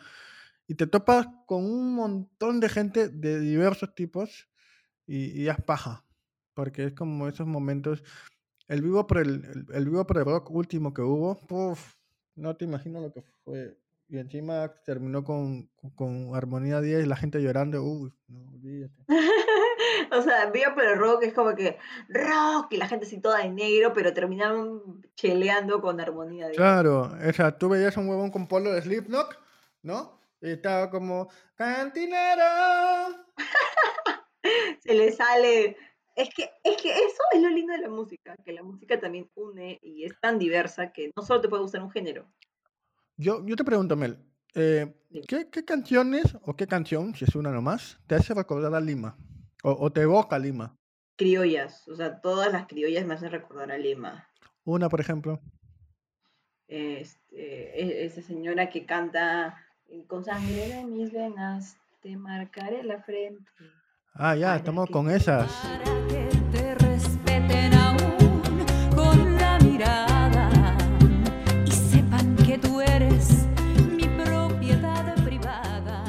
y 0.65 0.73
te 0.73 0.87
topas 0.87 1.27
con 1.45 1.63
un 1.63 1.93
montón 1.93 2.59
de 2.59 2.69
gente 2.69 3.09
de 3.09 3.39
diversos 3.39 3.93
tipos 3.93 4.49
y, 5.05 5.41
y 5.41 5.49
es 5.49 5.61
paja, 5.61 6.05
porque 6.53 6.85
es 6.85 6.93
como 6.93 7.27
esos 7.27 7.47
momentos, 7.47 8.03
el 8.67 8.81
vivo 8.81 9.05
por 9.07 9.19
el, 9.19 9.65
el, 9.73 9.85
vivo 9.85 10.05
por 10.05 10.17
el 10.17 10.25
rock 10.25 10.49
último 10.51 10.93
que 10.93 11.01
hubo, 11.01 11.37
no 12.35 12.55
te 12.55 12.65
imagino 12.65 13.01
lo 13.01 13.11
que 13.11 13.23
fue. 13.43 13.77
Y 14.09 14.17
encima 14.19 14.71
terminó 14.85 15.23
con, 15.23 15.69
con, 15.95 16.35
Armonía 16.35 16.81
10 16.81 17.03
y 17.03 17.07
la 17.07 17.15
gente 17.15 17.41
llorando, 17.41 17.81
uy, 17.81 18.13
no 18.27 18.51
olvídate. 18.51 19.05
o 20.11 20.21
sea, 20.21 20.51
vivo 20.51 20.75
por 20.75 20.83
el 20.83 20.99
rock 20.99 21.23
es 21.23 21.33
como 21.33 21.55
que 21.55 21.79
rock 22.09 22.73
y 22.73 22.77
la 22.77 22.87
gente 22.87 23.05
así 23.05 23.19
toda 23.19 23.39
de 23.39 23.49
negro, 23.49 23.93
pero 23.93 24.13
terminaron 24.13 25.01
cheleando 25.15 25.81
con 25.81 25.99
Armonía 25.99 26.47
10. 26.47 26.57
Claro, 26.57 27.11
o 27.27 27.33
sea, 27.33 27.57
tú 27.57 27.69
veías 27.69 27.97
un 27.97 28.07
huevón 28.07 28.29
con 28.29 28.47
polo 28.47 28.71
de 28.71 28.81
Slipknot, 28.81 29.39
¿no? 29.81 30.19
Y 30.41 30.51
estaba 30.51 30.89
como, 30.91 31.29
cantinero. 31.55 32.43
se 34.81 34.93
le 34.93 35.11
sale. 35.11 35.77
Es 36.15 36.33
que, 36.33 36.49
es 36.63 36.81
que 36.81 36.89
eso 36.89 37.23
es 37.33 37.41
lo 37.41 37.49
lindo 37.49 37.73
de 37.73 37.79
la 37.79 37.89
música, 37.89 38.35
que 38.45 38.53
la 38.53 38.61
música 38.61 38.99
también 38.99 39.29
une 39.33 39.79
y 39.81 40.03
es 40.03 40.13
tan 40.19 40.37
diversa 40.37 40.91
que 40.91 41.11
no 41.15 41.23
solo 41.23 41.41
te 41.41 41.49
puede 41.49 41.63
gustar 41.63 41.81
un 41.81 41.89
género. 41.89 42.31
Yo, 43.17 43.43
yo 43.45 43.55
te 43.55 43.63
pregunto, 43.63 43.95
Mel, 43.95 44.19
eh, 44.53 44.93
¿qué, 45.27 45.49
¿qué, 45.49 45.65
canciones 45.65 46.37
o 46.43 46.55
qué 46.55 46.67
canción, 46.67 47.15
si 47.15 47.25
es 47.25 47.35
una 47.35 47.51
nomás, 47.51 47.99
te 48.05 48.15
hace 48.15 48.35
recordar 48.35 48.75
a 48.75 48.79
Lima? 48.79 49.17
O, 49.63 49.71
o, 49.71 49.91
te 49.91 50.01
evoca 50.01 50.35
a 50.35 50.39
Lima? 50.39 50.75
Criollas, 51.15 51.87
o 51.87 51.95
sea, 51.95 52.21
todas 52.21 52.51
las 52.51 52.67
criollas 52.67 53.05
me 53.05 53.15
hacen 53.15 53.31
recordar 53.31 53.71
a 53.71 53.77
Lima. 53.77 54.29
Una, 54.65 54.89
por 54.89 54.99
ejemplo. 54.99 55.41
Este, 56.67 57.79
e, 57.79 58.05
esa 58.05 58.21
señora 58.21 58.69
que 58.69 58.85
canta 58.85 59.57
con 60.07 60.23
sangre 60.23 60.67
de 60.67 60.85
mis 60.85 61.11
venas, 61.11 61.77
te 62.01 62.17
marcaré 62.17 62.83
la 62.83 63.01
frente. 63.01 63.49
Ah, 64.15 64.35
ya, 64.35 64.55
estamos 64.55 64.89
con 64.91 65.09
esas. 65.09 65.51
Para 65.51 65.83
que 66.07 66.29
te 66.51 66.75
respeten 66.75 67.73
aún 67.73 68.91
con 68.95 69.35
la 69.37 69.57
mirada 69.57 70.77
y 71.65 71.71
sepan 71.71 72.35
que 72.35 72.59
tú 72.59 72.79
eres 72.79 73.47
mi 73.89 74.07
propiedad 74.23 75.15
privada. 75.25 76.03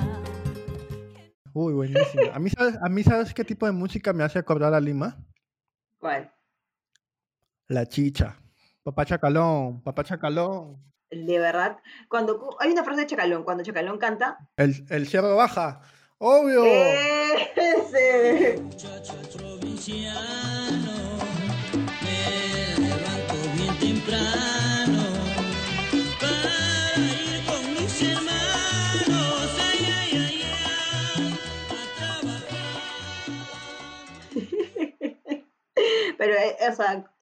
Uy, 1.55 1.73
buenísimo. 1.73 2.25
¿A 2.35 2.39
mí, 2.39 2.51
sabes, 2.51 2.77
¿A 2.83 2.89
mí 2.91 3.03
sabes 3.03 3.33
qué 3.33 3.43
tipo 3.43 3.65
de 3.65 3.73
música 3.73 4.13
me 4.13 4.23
hace 4.23 4.39
acordar 4.39 4.75
a 4.75 4.81
Lima? 4.81 5.17
¿Cuál? 5.99 6.31
La 7.69 7.87
chicha. 7.87 8.37
Papá 8.83 9.07
Chacalón, 9.07 9.83
papá 9.83 10.05
Chacalón. 10.05 10.77
De 11.11 11.39
verdad, 11.39 11.79
cuando 12.11 12.55
hay 12.61 12.71
una 12.71 12.85
frase 12.85 13.01
de 13.03 13.07
Chacalón, 13.07 13.45
cuando 13.45 13.65
Chacalón 13.65 13.97
canta. 13.97 14.47
El, 14.59 14.85
el 14.91 15.09
cerro 15.09 15.37
baja. 15.37 15.81
Obvio. 16.27 16.65
Ese. 17.55 18.59
Provinciano, 19.37 21.19
levanto 22.79 23.35
bien 23.55 23.79
temprano 23.79 25.03
para 26.19 26.55
ir 26.97 27.45
con 27.45 27.63
mis 27.75 28.03
hermanos. 28.03 29.53
Pero, 36.17 36.35
eh, 36.35 36.57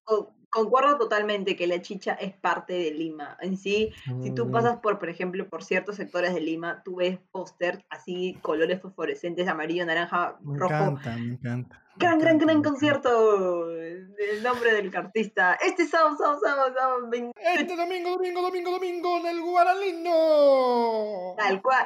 o 0.07 0.42
concuerdo 0.53 0.99
totalmente 0.99 1.57
que 1.57 1.67
la 1.67 1.81
chicha 1.81 2.13
es 2.13 2.35
parte 2.35 2.75
de 2.75 2.93
Lima. 2.93 3.39
En 3.41 3.57
sí, 3.57 3.91
si 4.23 4.31
tú 4.33 4.51
pasas 4.51 4.79
por, 4.81 4.99
por 4.99 5.09
ejemplo, 5.09 5.49
por 5.49 5.65
ciertos 5.65 5.97
sectores 5.97 6.35
de 6.35 6.43
Lima, 6.43 6.83
tú 6.85 6.97
ves 6.97 7.19
póster 7.33 7.85
así, 7.89 8.39
colores 8.43 8.81
fosforescentes, 8.81 9.49
amarillo, 9.49 9.87
naranja, 9.87 10.37
me 10.43 10.59
rojo. 10.59 10.75
Encanta, 10.75 11.17
me 11.17 11.33
encanta. 11.33 11.83
Gran, 11.97 12.19
gran, 12.19 12.39
gran 12.39 12.63
concierto. 12.63 13.71
El 13.73 14.43
nombre 14.43 14.75
del 14.75 14.95
artista. 14.95 15.55
Este 15.55 15.87
sábado, 15.87 16.17
sábado, 16.19 16.41
sábado, 16.43 16.75
sábado. 16.75 17.11
Este 17.57 17.75
domingo, 17.75 18.11
domingo, 18.11 18.43
domingo, 18.43 18.71
domingo 18.73 19.19
en 19.21 19.27
el 19.27 19.41
Guaralino. 19.41 21.35
Tal 21.39 21.63
cual, 21.63 21.85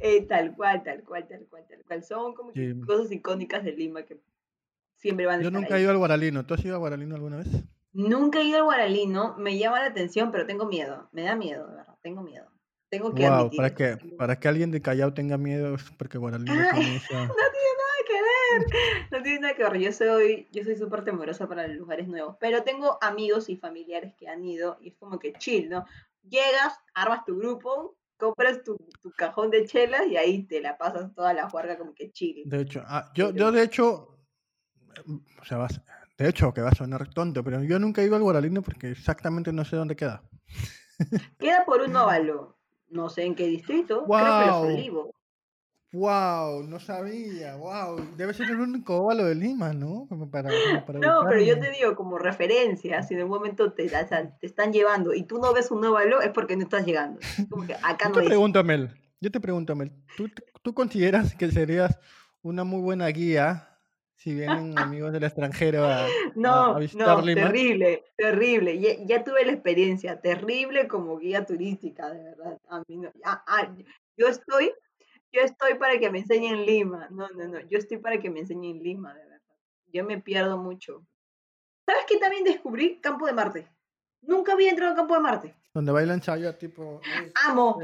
eh, 0.00 0.22
tal 0.22 0.54
cual, 0.54 0.82
tal 0.82 1.02
cual, 1.04 1.28
tal 1.28 1.46
cual, 1.50 1.66
tal 1.68 1.84
cual. 1.86 2.02
Son 2.02 2.34
como 2.34 2.52
cosas 2.86 3.12
icónicas 3.12 3.62
de 3.62 3.72
Lima 3.72 4.04
que 4.04 4.18
siempre 4.96 5.26
van 5.26 5.40
a 5.40 5.42
Yo 5.42 5.50
nunca 5.50 5.76
he 5.76 5.82
ido 5.82 5.90
al 5.90 5.98
Guaralino. 5.98 6.46
¿Tú 6.46 6.54
has 6.54 6.64
ido 6.64 6.74
al 6.76 6.80
Guaralino 6.80 7.14
alguna 7.14 7.36
vez? 7.36 7.48
Nunca 7.96 8.40
he 8.40 8.44
ido 8.44 8.58
al 8.58 8.64
Guaralino, 8.64 9.34
me 9.38 9.56
llama 9.56 9.80
la 9.80 9.86
atención, 9.86 10.30
pero 10.30 10.46
tengo 10.46 10.66
miedo, 10.66 11.08
me 11.12 11.22
da 11.22 11.34
miedo, 11.34 11.66
de 11.66 11.76
verdad, 11.76 11.94
tengo 12.02 12.22
miedo. 12.22 12.46
Tengo 12.90 13.14
que 13.14 13.28
wow, 13.28 13.50
¿para 13.56 13.74
qué? 13.74 13.96
Para 14.16 14.38
que 14.38 14.48
alguien 14.48 14.70
de 14.70 14.80
Callao 14.82 15.12
tenga 15.14 15.38
miedo, 15.38 15.76
porque 15.98 16.18
Guaralino 16.18 16.54
no 16.54 16.70
tiene 16.70 17.00
nada 17.08 17.98
que 18.06 18.22
ver, 18.22 18.66
no 19.10 19.22
tiene 19.22 19.40
nada 19.40 19.54
que 19.54 19.64
ver. 19.64 19.78
Yo 19.78 19.92
soy, 19.92 20.46
yo 20.52 20.62
soy 20.62 20.76
súper 20.76 21.04
temerosa 21.04 21.48
para 21.48 21.66
los 21.66 21.76
lugares 21.76 22.06
nuevos, 22.06 22.36
pero 22.38 22.62
tengo 22.62 22.98
amigos 23.00 23.48
y 23.48 23.56
familiares 23.56 24.14
que 24.18 24.28
han 24.28 24.44
ido 24.44 24.76
y 24.80 24.88
es 24.90 24.94
como 24.96 25.18
que 25.18 25.32
chill, 25.32 25.68
¿no? 25.68 25.84
llegas, 26.28 26.78
armas 26.94 27.24
tu 27.24 27.38
grupo, 27.38 27.96
compras 28.16 28.62
tu, 28.62 28.76
tu, 29.00 29.10
cajón 29.12 29.50
de 29.50 29.64
chelas 29.66 30.06
y 30.08 30.16
ahí 30.16 30.42
te 30.44 30.60
la 30.60 30.76
pasas 30.76 31.14
toda 31.14 31.32
la 31.32 31.48
juerga 31.48 31.78
como 31.78 31.94
que 31.94 32.10
chile. 32.12 32.42
De 32.46 32.62
hecho, 32.62 32.82
ah, 32.86 33.10
yo, 33.14 33.30
yo 33.30 33.52
de 33.52 33.62
hecho, 33.62 34.18
o 35.40 35.44
sea, 35.44 35.58
vas, 35.58 35.80
de 36.18 36.28
hecho, 36.28 36.52
que 36.54 36.62
va 36.62 36.70
a 36.70 36.74
sonar 36.74 37.08
tonto, 37.12 37.44
pero 37.44 37.62
yo 37.62 37.78
nunca 37.78 38.00
he 38.00 38.06
ido 38.06 38.16
al 38.16 38.22
Guaralino 38.22 38.62
porque 38.62 38.90
exactamente 38.90 39.52
no 39.52 39.64
sé 39.64 39.76
dónde 39.76 39.96
queda. 39.96 40.22
Queda 41.38 41.64
por 41.66 41.82
un 41.82 41.94
óvalo, 41.94 42.56
no 42.88 43.10
sé 43.10 43.24
en 43.24 43.34
qué 43.34 43.46
distrito, 43.46 44.06
wow. 44.06 44.18
creo 44.18 44.38
que 44.38 44.46
Los 44.46 44.56
Olivos. 44.56 45.10
Wow, 45.92 46.64
no 46.64 46.80
sabía, 46.80 47.56
wow. 47.56 48.00
Debe 48.16 48.34
ser 48.34 48.50
el 48.50 48.60
único 48.60 48.96
óvalo 48.96 49.24
de 49.24 49.34
Lima, 49.34 49.72
¿no? 49.72 50.08
para, 50.30 50.50
para 50.86 50.98
no, 50.98 51.24
pero 51.28 51.40
yo 51.40 51.58
te 51.60 51.70
digo, 51.70 51.94
como 51.94 52.18
referencia, 52.18 53.02
si 53.02 53.14
en 53.14 53.22
un 53.22 53.30
momento 53.30 53.72
te, 53.72 53.88
te 53.88 54.46
están 54.46 54.72
llevando 54.72 55.14
y 55.14 55.22
tú 55.22 55.38
no 55.38 55.52
ves 55.52 55.70
un 55.70 55.84
óvalo, 55.84 56.20
es 56.20 56.30
porque 56.30 56.56
no 56.56 56.64
estás 56.64 56.86
llegando. 56.86 57.20
Como 57.48 57.66
que 57.66 57.74
acá 57.74 58.04
yo 58.04 58.08
no 58.08 58.20
te 58.20 58.26
pregunto, 58.26 58.64
Mel, 58.64 58.90
yo 59.20 59.30
te 59.30 59.40
pregunto, 59.40 59.76
Mel, 59.76 59.92
¿tú, 60.16 60.28
¿tú 60.62 60.74
consideras 60.74 61.34
que 61.34 61.50
serías 61.50 61.98
una 62.42 62.64
muy 62.64 62.80
buena 62.80 63.06
guía 63.08 63.75
si 64.16 64.34
vienen 64.34 64.78
amigos 64.78 65.12
del 65.12 65.24
extranjero 65.24 65.84
a, 65.84 66.06
no, 66.34 66.74
a 66.74 66.78
visitar 66.78 67.18
no, 67.18 67.24
terrible, 67.24 68.04
terrible. 68.16 68.78
Ya, 68.80 68.90
ya, 69.04 69.24
tuve 69.24 69.44
la 69.44 69.52
experiencia, 69.52 70.20
terrible 70.20 70.88
como 70.88 71.18
guía 71.18 71.44
turística, 71.44 72.10
de 72.10 72.22
verdad. 72.22 72.58
A 72.68 72.82
mí 72.88 72.96
no, 72.96 73.12
yo 74.16 74.28
estoy 74.28 74.72
yo 75.32 75.42
estoy 75.42 75.74
para 75.74 75.98
que 75.98 76.10
me 76.10 76.20
enseñen 76.20 76.64
Lima. 76.64 77.08
No, 77.10 77.28
no, 77.28 77.46
no. 77.46 77.60
Yo 77.68 77.78
estoy 77.78 77.98
para 77.98 78.18
que 78.18 78.30
me 78.30 78.40
enseñen 78.40 78.82
Lima, 78.82 79.12
de 79.12 79.24
verdad. 79.24 79.56
Yo 79.92 80.04
me 80.04 80.18
pierdo 80.18 80.56
mucho. 80.56 81.06
¿Sabes 81.84 82.04
qué 82.08 82.16
también 82.18 82.42
descubrí? 82.42 83.00
Campo 83.00 83.26
de 83.26 83.34
Marte. 83.34 83.68
Nunca 84.22 84.54
había 84.54 84.70
entrado 84.70 84.92
a 84.92 84.96
Campo 84.96 85.14
de 85.14 85.20
Marte. 85.20 85.54
Donde 85.74 85.92
bailan 85.92 86.22
chaya, 86.22 86.56
tipo. 86.56 87.02
Amo. 87.46 87.78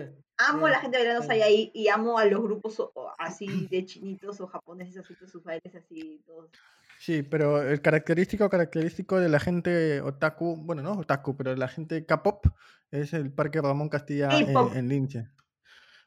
Amo 0.49 0.67
a 0.67 0.71
la 0.71 0.81
gente 0.81 0.99
bailando 0.99 1.31
ahí 1.31 1.71
y 1.75 1.89
amo 1.89 2.19
a 2.19 2.25
los 2.25 2.43
grupos 2.43 2.83
así 3.19 3.67
de 3.71 3.85
chinitos 3.85 4.41
o 4.41 4.47
japoneses, 4.47 4.99
así 4.99 5.15
sus 5.27 5.43
bailes 5.43 5.75
así, 5.75 6.23
todos. 6.27 6.51
Sí, 6.99 7.23
pero 7.23 7.63
el 7.63 7.81
característico 7.81 8.49
característico 8.49 9.19
de 9.19 9.29
la 9.29 9.41
gente 9.41 10.01
otaku, 10.01 10.57
bueno, 10.57 10.83
no 10.83 10.93
otaku, 10.93 11.37
pero 11.37 11.57
la 11.57 11.67
gente 11.67 12.07
K-pop 12.07 12.47
es 12.91 13.13
el 13.13 13.33
Parque 13.33 13.61
Ramón 13.61 13.89
Castilla 13.89 14.29
en, 14.39 14.57
en 14.57 14.89
Lince. 14.89 15.29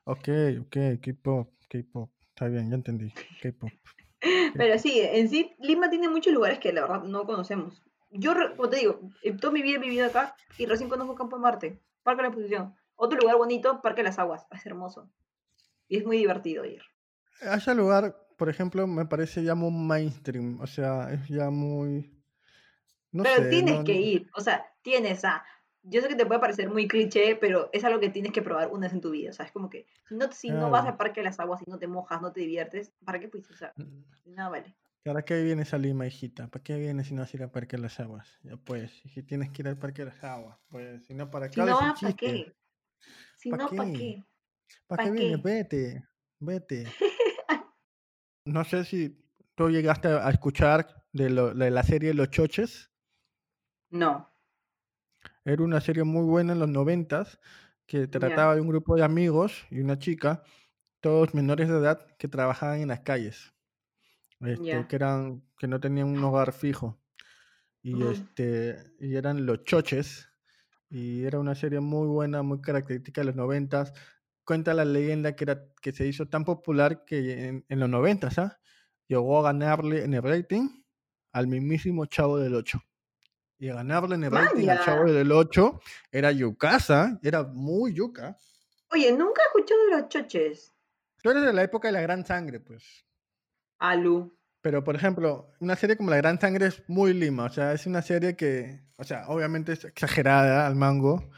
Ok, 0.06 0.30
ok, 0.62 0.78
K-pop, 1.02 1.52
K-pop. 1.68 2.12
Está 2.30 2.48
bien, 2.48 2.70
ya 2.70 2.76
entendí. 2.76 3.12
K-pop. 3.42 3.72
Pero 4.56 4.80
sí, 4.80 5.00
en 5.02 5.30
sí, 5.30 5.54
Lima 5.60 5.90
tiene 5.90 6.10
muchos 6.10 6.34
lugares 6.34 6.60
que 6.60 6.74
la 6.74 6.82
verdad 6.82 7.04
no 7.04 7.26
conocemos. 7.26 7.82
Yo, 8.12 8.34
como 8.56 8.70
te 8.70 8.78
digo, 8.78 9.00
toda 9.40 9.54
mi 9.54 9.62
vida 9.62 9.78
he 9.78 9.82
vivido 9.82 10.06
acá 10.06 10.36
y 10.58 10.66
recién 10.66 10.90
conozco 10.90 11.16
Campo 11.16 11.38
Marte, 11.38 11.82
Parque 12.04 12.18
de 12.18 12.24
la 12.24 12.28
Exposición. 12.30 12.76
Otro 12.96 13.20
lugar 13.20 13.38
bonito, 13.38 13.82
Parque 13.82 14.02
de 14.02 14.10
las 14.10 14.20
Aguas. 14.20 14.46
Es 14.52 14.66
hermoso. 14.66 15.10
Y 15.88 15.98
es 15.98 16.06
muy 16.06 16.18
divertido 16.18 16.66
ir. 16.66 16.82
A 17.42 17.56
ese 17.56 17.76
lugar, 17.76 18.16
por 18.38 18.50
ejemplo, 18.50 18.88
me 18.88 19.06
parece 19.06 19.44
ya 19.44 19.56
muy 19.56 19.72
mainstream. 19.72 20.60
O 20.62 20.68
sea, 20.68 21.12
es 21.12 21.28
ya 21.28 21.50
muy. 21.50 22.12
No 23.12 23.24
Pero 23.24 23.50
tienes 23.50 23.84
que 23.84 23.94
ir. 23.94 24.30
O 24.36 24.42
sea, 24.42 24.66
tienes 24.82 25.24
a 25.26 25.44
yo 25.88 26.02
sé 26.02 26.08
que 26.08 26.16
te 26.16 26.26
puede 26.26 26.40
parecer 26.40 26.70
muy 26.70 26.88
cliché, 26.88 27.36
pero 27.36 27.70
es 27.72 27.84
algo 27.84 28.00
que 28.00 28.10
tienes 28.10 28.32
que 28.32 28.42
probar 28.42 28.70
una 28.70 28.88
vez 28.88 28.94
en 28.94 29.02
tu 29.02 29.12
vida. 29.12 29.30
O 29.30 29.34
sea, 29.34 29.46
es 29.46 29.52
como 29.52 29.70
que 29.70 29.86
si 30.08 30.16
no, 30.16 30.32
si 30.32 30.50
no 30.50 30.70
vas 30.70 30.86
al 30.86 30.98
parque 30.98 31.20
de 31.20 31.26
las 31.26 31.40
aguas, 31.40 31.60
si 31.60 31.70
no 31.70 31.78
te 31.78 31.88
mojas, 31.88 32.22
no 32.22 32.32
te 32.32 32.42
diviertes, 32.42 32.92
¿para 33.06 33.20
qué 33.20 33.28
pues? 33.28 33.50
O 33.52 33.56
sea, 33.56 33.74
mm. 33.76 34.34
nada 34.34 34.50
vale. 34.50 34.76
¿Para 35.04 35.24
qué 35.24 35.44
vienes 35.44 35.74
a 35.74 35.78
Lima, 35.78 36.08
hijita? 36.08 36.48
¿Para 36.48 36.64
qué 36.64 36.80
vienes 36.80 37.08
si 37.08 37.14
no 37.14 37.22
vas 37.22 37.32
a 37.32 37.38
ir 37.38 37.44
al 37.44 37.52
parque 37.52 37.76
de 37.76 37.84
las 37.84 38.00
aguas? 38.00 38.28
Ya 38.42 38.58
pues, 38.58 38.92
si 39.14 39.22
tienes 39.22 39.52
que 39.52 39.62
ir 39.62 39.68
al 39.68 39.78
parque 39.78 40.04
de 40.04 40.10
las 40.10 40.24
aguas, 40.24 40.58
pues, 40.70 41.06
si 41.06 41.14
no, 41.14 41.30
¿para 41.30 41.50
qué? 41.50 41.62
Si 41.62 41.68
no, 41.68 41.78
¿para 41.78 42.14
qué? 42.14 42.56
Si 43.46 43.52
no, 43.52 43.70
¿para 43.70 43.94
qué? 43.94 44.26
¿Para 44.88 45.04
qué 45.04 45.12
vienes? 45.12 45.44
Vete, 45.44 46.04
vete. 46.40 46.88
no 48.46 48.64
sé 48.64 48.84
si 48.86 49.24
tú 49.54 49.70
llegaste 49.70 50.08
a 50.08 50.28
escuchar 50.32 51.06
de, 51.14 51.30
lo, 51.30 51.54
de 51.54 51.70
la 51.70 51.84
serie 51.84 52.16
Los 52.16 52.32
Choches. 52.32 52.90
No. 53.92 54.34
Era 55.44 55.62
una 55.62 55.80
serie 55.80 56.04
muy 56.04 56.24
buena 56.24 56.54
en 56.54 56.60
los 56.60 56.70
noventas 56.70 57.40
que 57.86 58.08
trataba 58.08 58.56
de 58.56 58.62
un 58.62 58.68
grupo 58.68 58.96
de 58.96 59.04
amigos 59.04 59.68
y 59.70 59.80
una 59.80 60.00
chica, 60.00 60.42
todos 61.00 61.36
menores 61.36 61.70
de 61.70 61.78
edad, 61.78 62.04
que 62.18 62.28
trabajaban 62.28 62.80
en 62.80 62.88
las 62.88 63.02
calles, 63.02 63.54
este, 64.40 64.88
que 64.88 64.96
eran, 64.96 65.44
que 65.60 65.68
no 65.68 65.80
tenían 65.80 66.08
un 66.08 66.24
hogar 66.24 66.52
fijo. 66.52 67.00
Y 67.84 68.02
este, 68.08 68.92
y 69.00 69.14
eran 69.14 69.46
los 69.46 69.66
choches. 69.66 70.32
Y 70.96 71.26
era 71.26 71.40
una 71.40 71.56
serie 71.56 71.80
muy 71.80 72.08
buena, 72.08 72.42
muy 72.42 72.62
característica 72.62 73.22
de 73.22 73.26
los 73.26 73.36
noventas. 73.36 73.92
Cuenta 74.46 74.74
la 74.74 74.86
leyenda 74.86 75.36
que 75.36 75.44
era, 75.44 75.66
que 75.82 75.92
se 75.92 76.08
hizo 76.08 76.28
tan 76.28 76.46
popular 76.46 77.04
que 77.06 77.48
en, 77.48 77.66
en 77.68 77.80
los 77.80 77.90
noventas, 77.90 78.38
¿ah? 78.40 78.60
Llegó 79.08 79.40
a 79.40 79.44
ganarle 79.52 80.04
en 80.04 80.14
el 80.14 80.24
rating 80.24 80.70
al 81.34 81.48
mismísimo 81.48 82.06
Chavo 82.06 82.38
del 82.38 82.56
Ocho 82.56 82.82
y 83.58 83.68
ganarle 83.68 84.16
en 84.16 84.24
el 84.26 84.32
rating 84.32 84.68
al 84.68 84.84
Chavo 84.84 85.12
del 85.12 85.32
8 85.32 85.80
era 86.12 86.32
yucasa, 86.32 87.20
era 87.24 87.44
muy 87.44 87.94
yuca. 87.94 88.38
Oye, 88.92 89.12
nunca 89.12 89.42
he 89.42 89.46
escuchado 89.48 89.86
de 89.86 89.92
los 89.92 90.10
choches. 90.10 90.74
Tú 91.22 91.32
eres 91.32 91.44
de 91.44 91.54
la 91.54 91.64
época 91.64 91.88
de 91.88 91.94
la 91.94 92.02
Gran 92.02 92.26
Sangre, 92.26 92.60
pues. 92.60 93.06
Alu. 93.80 94.35
Pero, 94.66 94.84
por 94.84 94.96
ejemplo, 94.96 95.54
una 95.60 95.76
serie 95.76 95.96
como 95.96 96.10
La 96.10 96.18
Gran 96.18 96.42
Sangre 96.42 96.66
es 96.66 96.82
muy 96.90 97.14
lima. 97.14 97.46
O 97.46 97.50
sea, 97.50 97.74
es 97.74 97.86
una 97.86 98.02
serie 98.02 98.36
que, 98.36 98.82
o 98.98 99.04
sea, 99.04 99.28
obviamente 99.28 99.74
es 99.74 99.86
exagerada 99.86 100.66
al 100.66 100.76
mango. 100.76 101.30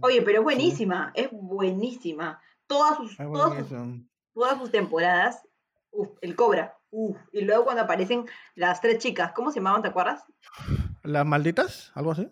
Oye, 0.00 0.20
pero 0.22 0.38
es 0.38 0.42
buenísima, 0.42 1.12
es 1.14 1.28
buenísima. 1.30 2.42
Todas 2.66 2.96
sus, 2.96 3.16
todas 3.16 3.68
todas 4.34 4.58
sus 4.58 4.72
temporadas, 4.72 5.46
uf, 5.92 6.08
el 6.22 6.34
Cobra, 6.34 6.76
uf. 6.90 7.16
Y 7.30 7.42
luego 7.42 7.62
cuando 7.62 7.82
aparecen 7.82 8.26
las 8.56 8.80
tres 8.80 8.98
chicas, 8.98 9.30
¿cómo 9.30 9.52
se 9.52 9.60
llamaban, 9.60 9.82
te 9.82 9.88
acuerdas? 9.88 10.24
¿Las 11.04 11.24
malditas? 11.24 11.92
¿Algo 11.94 12.10
así? 12.10 12.28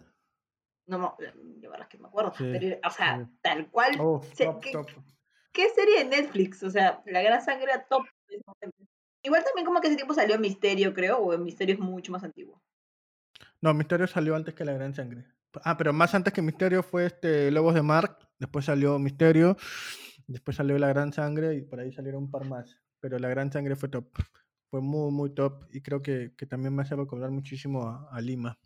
No, 0.86 0.98
no, 0.98 1.16
yo 1.60 1.70
verdad 1.70 1.86
que 1.86 1.98
me 1.98 2.08
acuerdo. 2.08 2.32
pero, 2.36 2.76
o 2.84 2.90
sea, 2.90 3.30
tal 3.40 3.70
cual. 3.70 3.96
Oh, 4.00 4.20
¿qué, 5.52 5.68
serie 5.70 5.98
de 5.98 6.04
Netflix? 6.06 6.64
O 6.64 6.70
sea, 6.70 7.04
La 7.06 7.22
Gran 7.22 7.40
Sangre 7.40 7.70
top. 7.88 8.02
Igual 9.22 9.44
también 9.44 9.66
como 9.66 9.80
que 9.80 9.88
ese 9.88 9.96
tiempo 9.96 10.14
salió 10.14 10.38
Misterio, 10.38 10.94
creo, 10.94 11.18
o 11.18 11.36
Misterio 11.38 11.74
es 11.74 11.80
mucho 11.80 12.12
más 12.12 12.24
antiguo. 12.24 12.60
No, 13.60 13.74
Misterio 13.74 14.06
salió 14.06 14.36
antes 14.36 14.54
que 14.54 14.64
La 14.64 14.72
Gran 14.72 14.94
Sangre. 14.94 15.24
Ah, 15.64 15.76
pero 15.76 15.92
más 15.92 16.14
antes 16.14 16.32
que 16.32 16.42
Misterio 16.42 16.82
fue 16.82 17.06
este 17.06 17.50
Lobos 17.50 17.74
de 17.74 17.82
Mar, 17.82 18.18
después 18.38 18.64
salió 18.64 18.98
Misterio, 18.98 19.56
después 20.26 20.56
salió 20.56 20.78
La 20.78 20.88
Gran 20.88 21.12
Sangre 21.12 21.56
y 21.56 21.62
por 21.62 21.80
ahí 21.80 21.92
salieron 21.92 22.24
un 22.24 22.30
par 22.30 22.44
más. 22.44 22.78
Pero 23.00 23.18
La 23.18 23.28
Gran 23.28 23.50
Sangre 23.50 23.74
fue 23.74 23.88
top 23.88 24.06
fue 24.70 24.80
muy, 24.80 25.10
muy 25.10 25.30
top 25.30 25.64
y 25.72 25.80
creo 25.80 26.02
que, 26.02 26.34
que 26.36 26.46
también 26.46 26.74
me 26.74 26.82
hace 26.82 26.94
recordar 26.94 27.30
muchísimo 27.30 28.08
a, 28.10 28.20
Lima. 28.20 28.58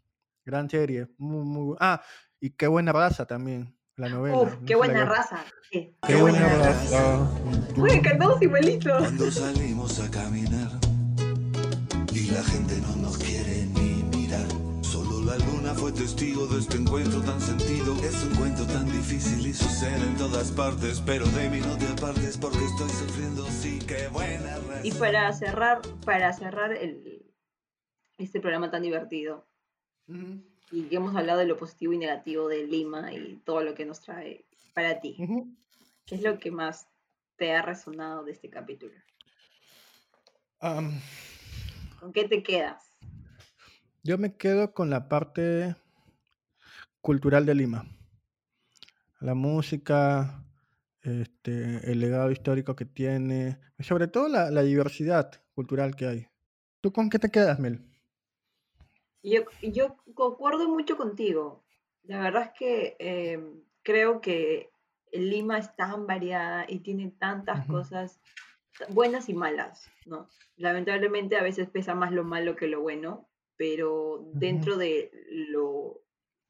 Gran 0.44 0.68
serie, 0.68 1.08
muy, 1.18 1.44
muy... 1.44 1.76
Ah, 1.80 2.02
y 2.40 2.50
qué 2.50 2.66
buena 2.66 2.92
raza 2.92 3.26
también, 3.26 3.76
la 4.02 4.08
novela. 4.08 4.36
Uf, 4.38 4.54
qué 4.66 4.74
buena 4.74 5.04
raza. 5.04 5.44
Qué, 5.70 5.94
buena, 6.20 6.48
raza. 6.58 7.30
Uy, 7.76 8.02
cantamos 8.02 8.42
igualito. 8.42 8.90
Cuando 8.98 9.30
salimos 9.30 10.00
a 10.00 10.10
caminar 10.10 10.70
y 12.12 12.30
la 12.30 12.42
gente 12.42 12.76
no 12.80 12.96
nos 12.96 13.16
quiere 13.16 13.66
ni 13.66 14.02
mirar. 14.14 14.46
Solo 14.82 15.24
la 15.24 15.38
luna 15.38 15.72
fue 15.74 15.92
testigo 15.92 16.46
de 16.48 16.58
este 16.58 16.76
encuentro 16.78 17.20
tan 17.20 17.40
sentido. 17.40 17.94
Es 18.02 18.24
un 18.24 18.34
cuento 18.34 18.66
tan 18.66 18.86
difícil 18.86 19.46
y 19.46 19.54
sucede 19.54 20.02
en 20.02 20.16
todas 20.16 20.50
partes, 20.50 21.00
pero 21.06 21.24
de 21.26 21.48
mí 21.48 21.60
no 21.60 21.78
te 21.78 21.86
apartes 21.86 22.36
porque 22.36 22.64
estoy 22.64 22.90
sufriendo, 22.90 23.46
sí, 23.46 23.78
qué 23.86 24.08
buena 24.08 24.56
raza. 24.56 24.80
Y 24.82 24.92
para 24.92 25.32
cerrar, 25.32 25.80
para 26.04 26.32
cerrar 26.32 26.72
el, 26.72 27.24
este 28.18 28.40
programa 28.40 28.70
tan 28.70 28.82
divertido, 28.82 29.46
y 30.72 30.88
hemos 30.94 31.14
hablado 31.14 31.38
de 31.38 31.46
lo 31.46 31.58
positivo 31.58 31.92
y 31.92 31.98
negativo 31.98 32.48
de 32.48 32.66
Lima 32.66 33.12
y 33.12 33.36
todo 33.44 33.62
lo 33.62 33.74
que 33.74 33.84
nos 33.84 34.00
trae 34.00 34.44
para 34.74 35.00
ti, 35.00 35.16
¿qué 36.06 36.14
es 36.14 36.22
lo 36.22 36.38
que 36.38 36.50
más 36.50 36.88
te 37.36 37.52
ha 37.52 37.60
resonado 37.60 38.24
de 38.24 38.32
este 38.32 38.48
capítulo? 38.48 38.94
¿Con 40.58 42.12
qué 42.12 42.26
te 42.26 42.42
quedas? 42.42 42.82
Yo 44.02 44.16
me 44.16 44.34
quedo 44.34 44.72
con 44.72 44.90
la 44.90 45.08
parte 45.08 45.76
cultural 47.00 47.44
de 47.44 47.54
Lima. 47.54 47.86
La 49.20 49.34
música, 49.34 50.44
este, 51.02 51.90
el 51.90 52.00
legado 52.00 52.30
histórico 52.30 52.74
que 52.74 52.84
tiene, 52.84 53.60
sobre 53.80 54.08
todo 54.08 54.28
la, 54.28 54.62
diversidad 54.62 55.30
cultural 55.54 55.94
que 55.94 56.06
hay. 56.06 56.26
¿Tú 56.80 56.92
con 56.92 57.10
qué 57.10 57.18
te 57.18 57.30
quedas, 57.30 57.58
Mel? 57.58 57.91
Yo, 59.22 59.42
yo 59.62 59.96
concuerdo 60.14 60.68
mucho 60.68 60.96
contigo. 60.96 61.64
La 62.02 62.20
verdad 62.20 62.42
es 62.42 62.58
que 62.58 62.96
em, 62.98 63.62
creo 63.82 64.20
que 64.20 64.70
Lima 65.12 65.58
es 65.58 65.74
tan 65.76 66.06
variada 66.06 66.64
y 66.68 66.80
tiene 66.80 67.12
tantas 67.18 67.66
cosas 67.66 68.20
buenas 68.88 69.28
y 69.28 69.34
malas, 69.34 69.88
¿no? 70.06 70.28
Lamentablemente 70.56 71.36
a 71.36 71.42
veces 71.42 71.68
pesa 71.68 71.94
más 71.94 72.12
lo 72.12 72.24
malo 72.24 72.56
que 72.56 72.66
lo 72.66 72.80
bueno, 72.80 73.28
pero 73.56 74.24
dentro 74.34 74.76
de 74.76 75.10
lo 75.28 76.02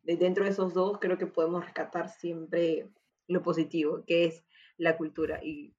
de 0.03 0.17
dentro 0.17 0.45
de 0.45 0.51
esos 0.51 0.75
dos 0.75 0.99
creo 0.99 1.19
que 1.19 1.27
podemos 1.27 1.65
rescatar 1.65 2.09
siempre 2.09 2.89
lo 3.29 3.43
positivo, 3.43 4.05
que 4.07 4.27
es 4.27 4.45
la 4.77 4.97
cultura. 4.97 5.43
Y 5.43 5.75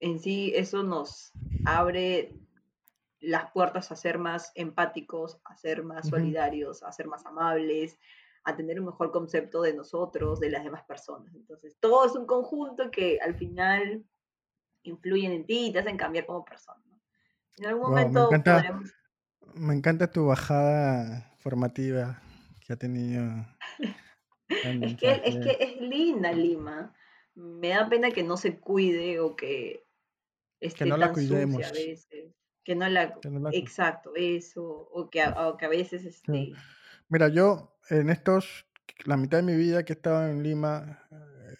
en 0.00 0.18
sí 0.20 0.52
eso 0.54 0.82
nos 0.82 1.32
abre 1.64 2.34
las 3.24 3.50
puertas 3.52 3.90
a 3.90 3.96
ser 3.96 4.18
más 4.18 4.52
empáticos, 4.54 5.40
a 5.44 5.56
ser 5.56 5.82
más 5.82 6.08
solidarios, 6.08 6.82
a 6.82 6.92
ser 6.92 7.06
más 7.06 7.24
amables, 7.26 7.98
a 8.44 8.54
tener 8.54 8.78
un 8.78 8.86
mejor 8.86 9.10
concepto 9.10 9.62
de 9.62 9.74
nosotros, 9.74 10.40
de 10.40 10.50
las 10.50 10.64
demás 10.64 10.84
personas. 10.84 11.34
Entonces, 11.34 11.76
todo 11.80 12.06
es 12.06 12.14
un 12.14 12.26
conjunto 12.26 12.90
que 12.90 13.18
al 13.20 13.34
final 13.34 14.04
influyen 14.82 15.32
en 15.32 15.46
ti 15.46 15.66
y 15.66 15.72
te 15.72 15.78
hacen 15.78 15.96
cambiar 15.96 16.26
como 16.26 16.44
persona. 16.44 16.82
En 17.56 17.66
algún 17.66 17.90
momento 17.90 18.30
me 18.30 18.36
encanta, 18.36 18.80
me 19.54 19.74
encanta 19.74 20.10
tu 20.10 20.26
bajada 20.26 21.32
formativa 21.38 22.20
que 22.60 22.72
ha 22.74 22.76
tenido. 22.76 23.46
es, 24.48 24.96
que, 24.96 25.22
es 25.24 25.36
que 25.36 25.56
es 25.60 25.80
linda 25.80 26.32
Lima. 26.32 26.94
Me 27.34 27.68
da 27.68 27.88
pena 27.88 28.10
que 28.10 28.22
no 28.22 28.36
se 28.36 28.60
cuide 28.60 29.20
o 29.20 29.34
que 29.34 29.86
esté 30.60 30.84
no 30.84 30.92
tan 30.92 31.00
la 31.00 31.12
cuidemos. 31.12 31.64
a 31.64 31.72
veces. 31.72 32.34
Que 32.64 32.74
no 32.74 32.88
la, 32.88 33.14
exacto, 33.52 34.12
eso, 34.16 34.64
o 34.64 35.10
que, 35.10 35.20
a, 35.20 35.54
que 35.58 35.66
a 35.66 35.68
veces 35.68 36.04
este... 36.04 36.52
Mira, 37.08 37.28
yo 37.28 37.76
en 37.90 38.08
estos, 38.08 38.66
la 39.04 39.16
mitad 39.16 39.38
de 39.38 39.42
mi 39.42 39.56
vida 39.56 39.84
que 39.84 39.92
he 39.92 39.96
estado 39.96 40.26
en 40.28 40.42
Lima, 40.42 41.06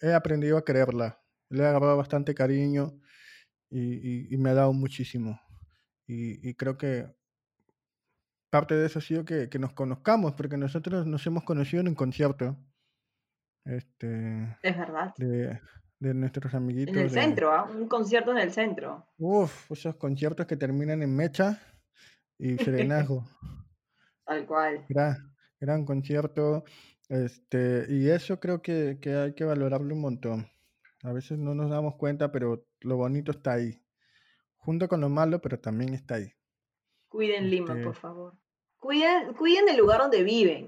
he 0.01 0.13
aprendido 0.13 0.57
a 0.57 0.65
quererla. 0.65 1.21
Le 1.49 1.63
he 1.63 1.67
agarrado 1.67 1.97
bastante 1.97 2.33
cariño 2.33 2.99
y, 3.69 4.35
me 4.37 4.49
ha 4.49 4.53
dado 4.53 4.73
muchísimo. 4.73 5.39
Y, 6.07 6.53
creo 6.55 6.77
que 6.77 7.07
parte 8.49 8.75
de 8.75 8.85
eso 8.85 8.99
ha 8.99 9.01
sido 9.01 9.25
que, 9.25 9.49
nos 9.59 9.73
conozcamos, 9.73 10.33
porque 10.33 10.57
nosotros 10.57 11.05
nos 11.05 11.25
hemos 11.27 11.43
conocido 11.43 11.81
en 11.81 11.89
un 11.89 11.95
concierto. 11.95 12.57
Este, 13.65 14.57
es 14.61 14.77
verdad. 14.77 15.13
De, 15.17 15.59
de 15.99 16.13
nuestros 16.13 16.53
amiguitos. 16.53 16.95
En 16.95 17.01
el 17.01 17.09
centro, 17.09 17.51
¿ah? 17.51 17.69
un 17.69 17.87
concierto 17.87 18.31
en 18.31 18.37
el 18.37 18.51
centro. 18.51 19.05
Uf, 19.17 19.71
esos 19.71 19.95
conciertos 19.95 20.45
que 20.45 20.57
terminan 20.57 21.01
en 21.01 21.15
mecha 21.15 21.61
y 22.37 22.57
serenazgo. 22.57 23.25
Tal 24.25 24.45
cual. 24.45 24.85
Gran, 24.89 25.35
gran 25.59 25.85
concierto. 25.85 26.63
Este, 27.07 27.85
y 27.89 28.09
eso 28.09 28.39
creo 28.39 28.61
que, 28.61 28.97
que, 29.01 29.13
hay 29.13 29.33
que 29.33 29.43
valorarlo 29.43 29.93
un 29.93 30.01
montón. 30.01 30.47
A 31.03 31.13
veces 31.13 31.37
no 31.37 31.53
nos 31.53 31.69
damos 31.69 31.95
cuenta, 31.95 32.31
pero 32.31 32.65
lo 32.81 32.97
bonito 32.97 33.31
está 33.31 33.53
ahí. 33.53 33.81
Junto 34.57 34.87
con 34.87 35.01
lo 35.01 35.09
malo, 35.09 35.39
pero 35.39 35.59
también 35.59 35.93
está 35.93 36.15
ahí. 36.15 36.33
Cuiden 37.07 37.49
Lima, 37.49 37.73
este 37.73 37.83
por 37.83 37.95
favor. 37.95 38.33
Cuiden, 38.77 39.33
cuiden 39.35 39.69
el 39.69 39.77
lugar 39.77 40.01
donde 40.01 40.23
viven. 40.23 40.67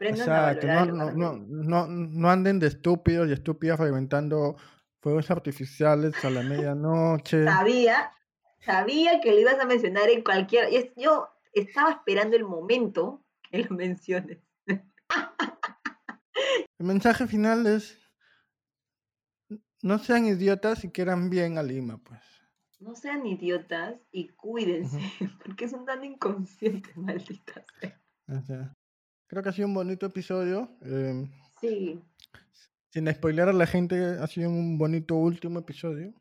Exacto, 0.00 0.66
no, 0.66 1.36
no, 1.40 1.86
no, 1.86 2.30
anden 2.30 2.58
de 2.58 2.68
estúpidos 2.68 3.28
y 3.28 3.32
estúpidas 3.32 3.80
reventando 3.80 4.56
fuegos 5.00 5.30
artificiales 5.30 6.24
a 6.24 6.30
la 6.30 6.42
medianoche. 6.42 7.44
Sabía, 7.44 8.12
sabía 8.60 9.20
que 9.20 9.32
lo 9.32 9.40
ibas 9.40 9.58
a 9.58 9.66
mencionar 9.66 10.08
en 10.08 10.22
cualquier... 10.22 10.68
Yo 10.96 11.28
estaba 11.52 11.90
esperando 11.90 12.36
el 12.36 12.44
momento 12.44 13.24
que 13.50 13.58
lo 13.64 13.76
menciones. 13.76 14.38
El 16.78 16.86
mensaje 16.86 17.26
final 17.26 17.66
es, 17.66 17.98
no 19.82 19.98
sean 19.98 20.26
idiotas 20.26 20.84
y 20.84 20.90
quieran 20.90 21.30
bien 21.30 21.58
a 21.58 21.62
Lima, 21.62 21.98
pues. 21.98 22.20
No 22.80 22.96
sean 22.96 23.24
idiotas 23.26 24.00
y 24.10 24.30
cuídense, 24.30 24.98
porque 25.44 25.68
son 25.68 25.84
tan 25.84 26.04
inconscientes, 26.04 26.96
malditas. 26.96 27.64
Creo 29.32 29.42
que 29.42 29.48
ha 29.48 29.52
sido 29.52 29.66
un 29.66 29.72
bonito 29.72 30.04
episodio. 30.04 30.68
Em, 30.82 31.26
sí. 31.58 31.98
Sin 32.90 33.10
spoiler 33.10 33.48
a 33.48 33.54
la 33.54 33.66
gente, 33.66 33.96
ha 34.20 34.26
sido 34.26 34.50
un 34.50 34.76
bonito 34.76 35.14
último 35.14 35.60
episodio. 35.60 36.12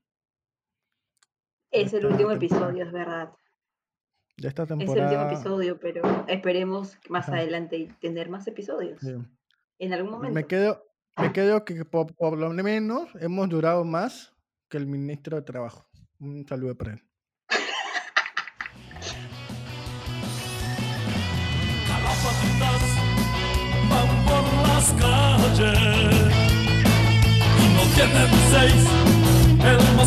Es 1.72 1.92
el 1.92 2.06
último 2.06 2.32
episodio, 2.32 2.86
es 2.86 2.92
verdad. 2.94 3.34
De 4.38 4.48
esta 4.48 4.66
temporada. 4.66 4.94
Es 4.94 5.12
el 5.12 5.18
último 5.18 5.30
episodio, 5.30 5.80
pero 5.82 6.26
esperemos 6.30 6.98
más 7.10 7.28
adelante 7.28 7.94
tener 8.00 8.30
más 8.30 8.48
episodios. 8.48 9.02
En 9.78 9.92
algún 9.92 10.12
momento. 10.12 10.34
Me 10.34 10.48
quedo, 10.48 10.82
me 11.18 11.34
quedo 11.34 11.66
que 11.66 11.84
por, 11.84 12.16
por, 12.16 12.38
lo 12.38 12.50
menos 12.52 13.10
hemos 13.20 13.50
durado 13.50 13.84
más 13.84 14.34
que 14.70 14.78
el 14.78 14.88
ministro 14.88 15.36
de 15.36 15.42
Trabajo. 15.42 15.86
Un 16.18 16.48
saludo 16.48 16.78
para 16.78 16.94
él. 16.94 17.04
skacze 24.92 25.74
I 27.64 27.70
mogę 27.76 28.08
zejść, 28.52 28.88
Elmo 29.64 30.06